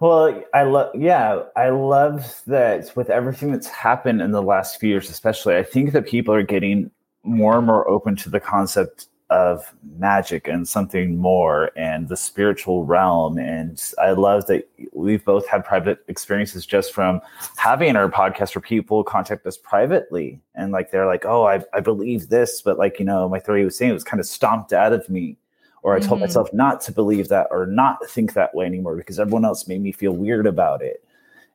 [0.00, 4.88] Well i love yeah i love that with everything that's happened in the last few
[4.88, 6.90] years especially i think that people are getting
[7.22, 12.84] more and more open to the concept of magic and something more and the spiritual
[12.84, 17.20] realm and i love that we've both had private experiences just from
[17.56, 21.78] having our podcast where people contact us privately and like they're like oh i, I
[21.78, 24.72] believe this but like you know my theory was saying it was kind of stomped
[24.72, 25.36] out of me
[25.82, 26.24] or I told Mhm.
[26.24, 29.82] myself not to believe that or not think that way anymore because everyone else made
[29.82, 31.02] me feel weird about it.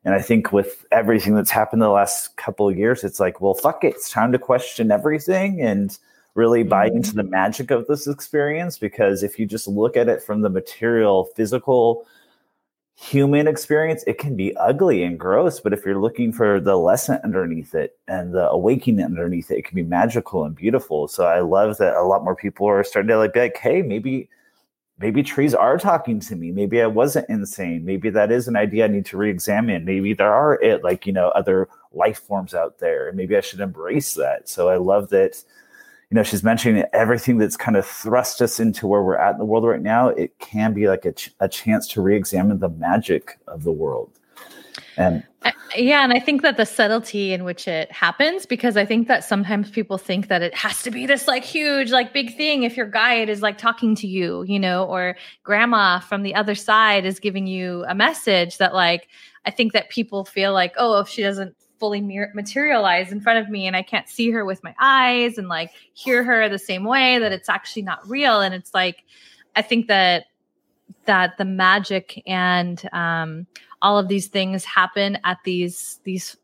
[0.04, 3.54] And I think with everything that's happened the last couple of years, it's like, well,
[3.54, 3.94] fuck it.
[3.94, 5.96] It's time to question everything and
[6.34, 6.96] really buy Mhm.
[6.96, 8.78] into the magic of this experience.
[8.78, 12.06] Because if you just look at it from the material, physical,
[12.96, 15.60] human experience, it can be ugly and gross.
[15.60, 19.64] But if you're looking for the lesson underneath it and the awakening underneath it, it
[19.64, 21.06] can be magical and beautiful.
[21.06, 23.82] So I love that a lot more people are starting to like be like, hey,
[23.82, 24.28] maybe
[24.98, 26.50] maybe trees are talking to me.
[26.50, 27.84] Maybe I wasn't insane.
[27.84, 29.84] Maybe that is an idea I need to re-examine.
[29.84, 33.08] Maybe there are it like, you know, other life forms out there.
[33.08, 34.48] And maybe I should embrace that.
[34.48, 35.44] So I love that
[36.16, 39.44] know, she's mentioning everything that's kind of thrust us into where we're at in the
[39.44, 40.08] world right now.
[40.08, 44.10] It can be like a, ch- a chance to re-examine the magic of the world.
[44.96, 48.84] And I- yeah, and I think that the subtlety in which it happens, because I
[48.84, 52.36] think that sometimes people think that it has to be this like huge, like big
[52.36, 56.34] thing if your guide is like talking to you, you know, or grandma from the
[56.34, 59.08] other side is giving you a message that like
[59.44, 63.50] I think that people feel like, oh, if she doesn't fully materialize in front of
[63.50, 66.84] me and I can't see her with my eyes and like hear her the same
[66.84, 68.40] way, that it's actually not real.
[68.40, 69.04] And it's like,
[69.54, 70.26] I think that
[71.06, 73.46] that the magic and um,
[73.82, 76.36] all of these things happen at these these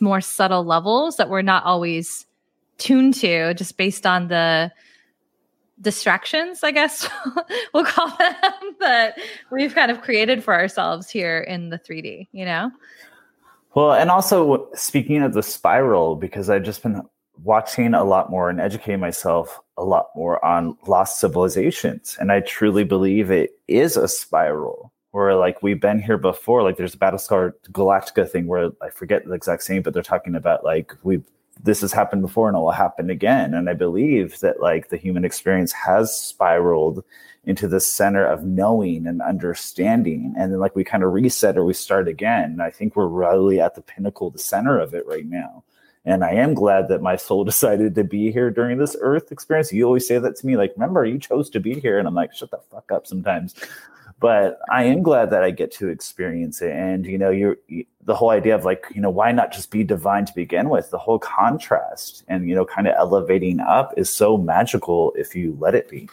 [0.00, 2.26] more subtle levels that we're not always
[2.78, 4.70] tuned to just based on the
[5.80, 7.08] distractions i guess
[7.74, 8.42] we'll call them
[8.80, 9.18] that
[9.52, 12.70] we've kind of created for ourselves here in the 3d you know
[13.74, 17.02] well, and also speaking of the spiral, because I've just been
[17.42, 22.16] watching a lot more and educating myself a lot more on lost civilizations.
[22.20, 26.62] And I truly believe it is a spiral where like we've been here before.
[26.62, 30.34] Like there's a Battlestar Galactica thing where I forget the exact same, but they're talking
[30.34, 31.24] about like we've
[31.62, 33.54] this has happened before and it will happen again.
[33.54, 37.04] And I believe that like the human experience has spiraled
[37.44, 40.34] into the center of knowing and understanding.
[40.36, 42.44] And then like we kind of reset or we start again.
[42.44, 45.64] And I think we're really at the pinnacle, the center of it right now.
[46.04, 49.72] And I am glad that my soul decided to be here during this earth experience.
[49.72, 51.98] You always say that to me, like, remember, you chose to be here.
[51.98, 53.54] And I'm like, shut the fuck up sometimes.
[54.20, 56.72] But I am glad that I get to experience it.
[56.72, 57.56] And, you know, you're
[58.02, 60.90] the whole idea of like, you know, why not just be divine to begin with?
[60.90, 65.56] The whole contrast and, you know, kind of elevating up is so magical if you
[65.60, 66.08] let it be.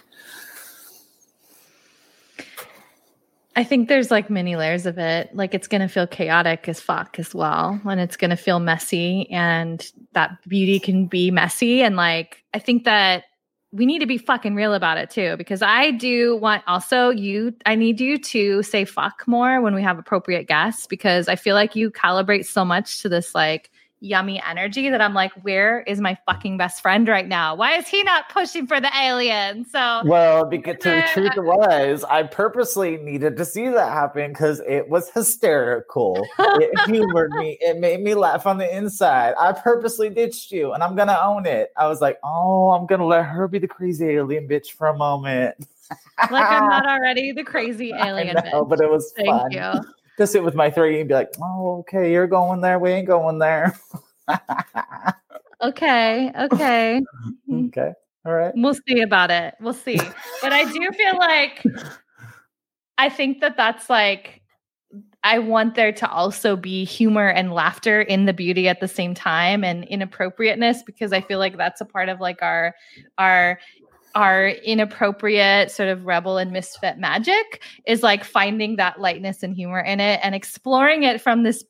[3.55, 5.33] I think there's like many layers of it.
[5.33, 7.79] Like it's going to feel chaotic as fuck as well.
[7.85, 9.31] And it's going to feel messy.
[9.31, 11.81] And that beauty can be messy.
[11.81, 13.23] And like, I think that
[13.75, 15.35] we need to be fucking real about it too.
[15.37, 19.83] Because I do want also you, I need you to say fuck more when we
[19.83, 20.87] have appropriate guests.
[20.87, 23.69] Because I feel like you calibrate so much to this like,
[24.05, 27.55] yummy energy that I'm like, where is my fucking best friend right now?
[27.55, 29.65] Why is he not pushing for the alien?
[29.65, 34.87] So well, because the truth was, I purposely needed to see that happen because it
[34.89, 36.25] was hysterical.
[36.39, 37.57] it humored me.
[37.59, 39.33] It made me laugh on the inside.
[39.39, 41.73] I purposely ditched you, and I'm gonna own it.
[41.75, 44.97] I was like, oh, I'm gonna let her be the crazy alien bitch for a
[44.97, 45.55] moment.
[46.31, 48.37] like I'm not already the crazy alien.
[48.51, 49.51] Know, but it was Thank fun.
[49.51, 49.81] you
[50.17, 52.79] to sit with Maitreyi and be like, oh, okay, you're going there.
[52.79, 53.77] We ain't going there.
[55.61, 56.31] okay.
[56.37, 57.01] Okay.
[57.49, 57.67] Mm-hmm.
[57.67, 57.93] okay.
[58.25, 58.51] All right.
[58.55, 59.53] We'll see about it.
[59.61, 59.99] We'll see.
[60.41, 61.63] but I do feel like
[62.97, 64.41] I think that that's like,
[65.23, 69.13] I want there to also be humor and laughter in the beauty at the same
[69.13, 72.75] time and inappropriateness because I feel like that's a part of like our
[73.17, 73.59] our
[74.15, 79.79] our inappropriate sort of rebel and misfit magic is like finding that lightness and humor
[79.79, 81.63] in it and exploring it from this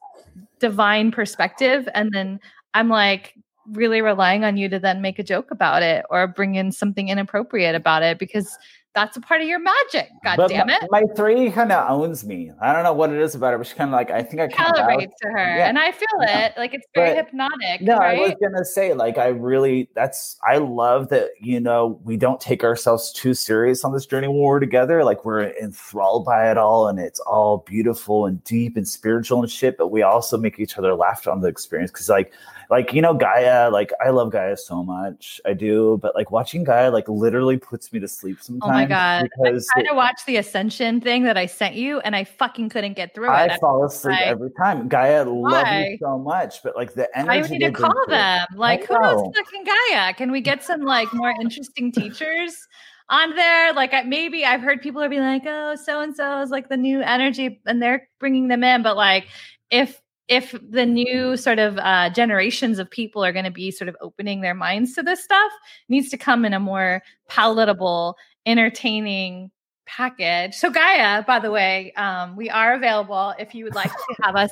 [0.59, 1.89] divine perspective.
[1.93, 2.39] And then
[2.75, 3.33] i'm like
[3.71, 7.09] really relying on you to then make a joke about it or bring in something
[7.09, 8.57] inappropriate about it because
[8.95, 10.09] that's a part of your magic.
[10.23, 10.81] God but damn it.
[10.89, 12.51] My, Maitreyi kind of owns me.
[12.61, 14.41] I don't know what it is about her, but she kind of like, I think
[14.41, 15.57] I calibrate to her.
[15.57, 15.67] Yeah.
[15.67, 16.45] And I feel yeah.
[16.47, 16.53] it.
[16.57, 17.81] Like it's very but, hypnotic.
[17.81, 18.17] No, right?
[18.17, 22.15] I was going to say, like, I really, that's, I love that, you know, we
[22.15, 25.03] don't take ourselves too serious on this journey when we're together.
[25.03, 29.51] Like we're enthralled by it all and it's all beautiful and deep and spiritual and
[29.51, 29.77] shit.
[29.77, 31.91] But we also make each other laugh on the experience.
[31.91, 32.31] Cause like,
[32.69, 35.39] like you know gaia like i love gaia so much.
[35.45, 38.85] I do but like watching gaia like literally puts me to sleep sometimes oh my
[38.85, 39.23] god.
[39.23, 42.69] Because i tried to watch the ascension thing that i sent you and i fucking
[42.69, 43.31] couldn't get through it.
[43.31, 44.87] I fall asleep like, every time.
[44.87, 48.45] Gaia love you so much but like the energy i need to call them?
[48.55, 50.13] Like who knows fucking gaia?
[50.13, 52.67] Can we get some like more interesting teachers
[53.09, 53.73] on there.
[53.73, 56.77] Like maybe I've heard people are being like, "Oh, so and so is like the
[56.77, 58.83] new energy," and they're bringing them in.
[58.83, 59.27] But like,
[59.69, 63.89] if if the new sort of uh, generations of people are going to be sort
[63.89, 65.51] of opening their minds to this stuff
[65.87, 68.15] needs to come in a more palatable
[68.45, 69.51] entertaining
[69.85, 70.55] package.
[70.55, 74.35] So Gaia, by the way, um, we are available if you would like to have
[74.35, 74.51] us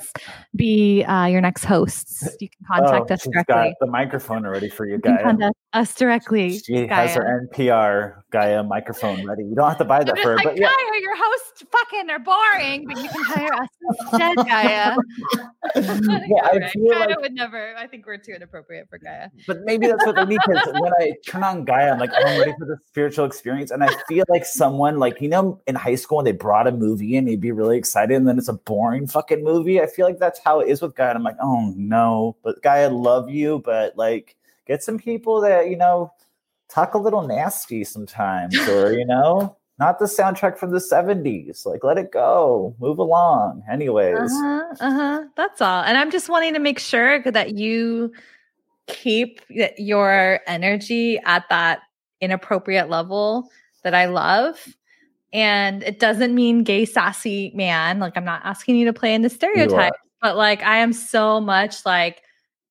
[0.56, 2.28] be uh, your next hosts.
[2.44, 3.54] You can contact oh, us directly.
[3.54, 5.14] Got the microphone ready for you, Gaia.
[5.14, 6.60] You contact us directly.
[6.60, 7.08] She Gaia.
[7.08, 9.44] has her NPR Gaia microphone ready.
[9.44, 10.36] You don't have to buy that for her.
[10.36, 10.68] Like, but yeah.
[10.68, 13.70] Gaia, your hosts fucking are boring, but you can hire us
[14.02, 14.98] instead, Gaia.
[16.28, 17.76] yeah, I feel Gaia like, would never.
[17.78, 19.30] I think we're too inappropriate for Gaia.
[19.48, 22.26] But maybe that's what they need because when I turn on Gaia, I'm like, oh,
[22.26, 25.76] I'm ready for the spiritual experience, and I feel like someone like you know in
[25.76, 28.50] high school when they brought a movie and you'd be really excited, and then it's
[28.50, 29.82] a boring fucking movie.
[29.82, 31.10] I feel like that's how it is with Gaia.
[31.10, 34.36] And I'm like, oh no, but Gaia, love you, but like
[34.68, 36.14] get some people that you know
[36.70, 41.66] talk a little nasty sometimes, or you know, not the soundtrack from the 70s.
[41.66, 43.64] Like, let it go, move along.
[43.72, 44.32] Anyways.
[44.32, 45.24] Uh-huh, uh-huh.
[45.36, 45.84] That's all.
[45.84, 48.14] And I'm just wanting to make sure that you
[48.88, 49.42] keep
[49.78, 51.82] your energy at that
[52.22, 53.50] inappropriate level
[53.84, 54.76] that I love.
[55.34, 58.00] And it doesn't mean gay sassy man.
[58.00, 61.42] Like I'm not asking you to play in the stereotype, but like I am so
[61.42, 62.22] much like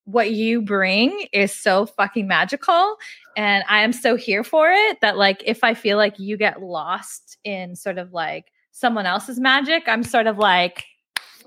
[0.04, 2.96] what you bring is so fucking magical
[3.36, 6.62] and I am so here for it that like if I feel like you get
[6.62, 10.84] lost in sort of like someone else's magic, I'm sort of like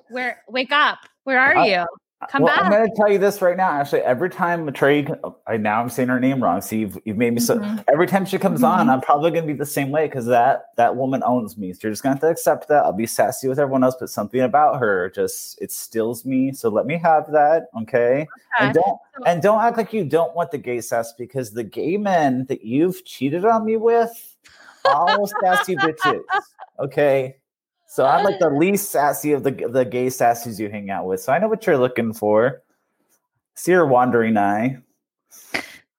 [0.10, 1.00] where wake up.
[1.24, 1.86] Where are I, you?
[2.30, 2.64] Come well, back.
[2.64, 3.72] I'm going to tell you this right now.
[3.72, 5.06] Actually, every time Trey,
[5.48, 6.62] I now I'm saying her name wrong.
[6.62, 7.58] So you've, you've made me so.
[7.60, 7.84] Mhm.
[7.92, 8.94] Every time she comes on, Mhm.
[8.94, 11.74] I'm probably going to be the same way because that that woman owns me.
[11.74, 12.86] So you're just going to have to accept that.
[12.86, 16.54] I'll be sassy with everyone else, but something about her just it stills me.
[16.54, 18.28] So let me have that, okay?
[18.60, 21.98] And don't and don't act like you don't want the gay sass because the gay
[21.98, 24.36] men that you've cheated on me with,
[24.86, 26.22] all sassy bitches,
[26.80, 27.36] okay?
[27.96, 31.22] So I'm like the least sassy of the the gay sassies you hang out with.
[31.22, 32.62] So I know what you're looking for.
[33.56, 34.80] See your wandering eye.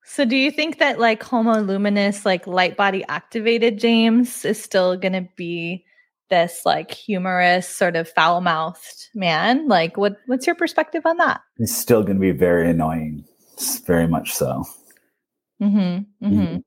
[0.05, 4.95] So do you think that like homo luminous, like light body activated James is still
[4.95, 5.85] gonna be
[6.29, 9.67] this like humorous, sort of foul mouthed man?
[9.67, 11.41] Like what what's your perspective on that?
[11.57, 13.25] He's still going to be very annoying,
[13.87, 14.65] very much so.
[15.59, 16.27] Mm-hmm.
[16.27, 16.57] Mm-hmm.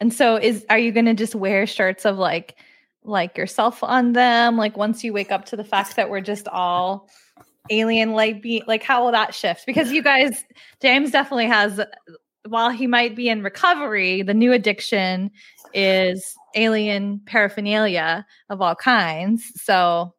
[0.00, 2.56] And so is are you gonna just wear shirts of like
[3.04, 4.56] like yourself on them?
[4.56, 7.08] Like once you wake up to the fact that we're just all
[7.70, 9.66] alien light be like how will that shift?
[9.66, 10.44] Because you guys,
[10.80, 11.80] James definitely has
[12.46, 15.30] while he might be in recovery, the new addiction
[15.74, 19.52] is alien paraphernalia of all kinds.
[19.62, 20.14] So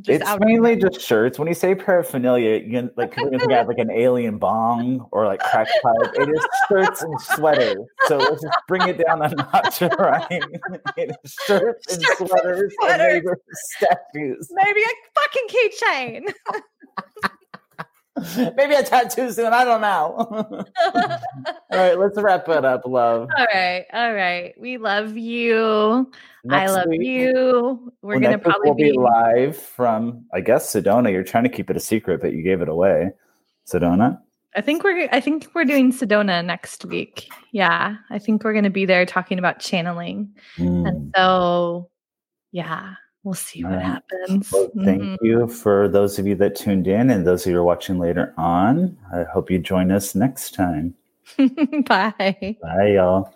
[0.00, 1.38] just it's mainly just shirts.
[1.38, 5.26] When you say paraphernalia, you can, like people think of like an alien bong or
[5.26, 6.12] like crack pipe.
[6.14, 7.76] It is shirts and sweaters.
[8.06, 10.42] So let's just bring it down a notch, right?
[10.96, 13.22] It is shirts and Shirts and sweaters and sweaters.
[13.24, 14.48] maybe statues.
[14.52, 16.32] maybe a fucking keychain.
[18.56, 19.52] Maybe a tattoo soon.
[19.52, 20.14] I don't know.
[21.70, 23.28] all right, let's wrap it up, love.
[23.36, 24.54] all right, all right.
[24.58, 26.10] We love you.
[26.50, 27.92] I love week- you.
[28.02, 31.12] We're well, gonna next probably we'll be be live from, I guess, Sedona.
[31.12, 33.10] You're trying to keep it a secret, but you gave it away.
[33.70, 34.18] Sedona.
[34.56, 37.28] I think we're I think we're doing Sedona next week.
[37.52, 37.96] Yeah.
[38.10, 40.34] I think we're gonna be there talking about channeling.
[40.58, 40.88] Mm.
[40.88, 41.90] And so
[42.52, 42.94] yeah,
[43.24, 44.50] we'll see what happens.
[44.52, 45.16] Well, thank Mhm.
[45.22, 47.98] you for those of you that tuned in and those of you who are watching
[47.98, 48.96] later on.
[49.12, 50.94] I hope you join us next time.
[51.86, 52.56] Bye.
[52.62, 53.32] Bye, y'all.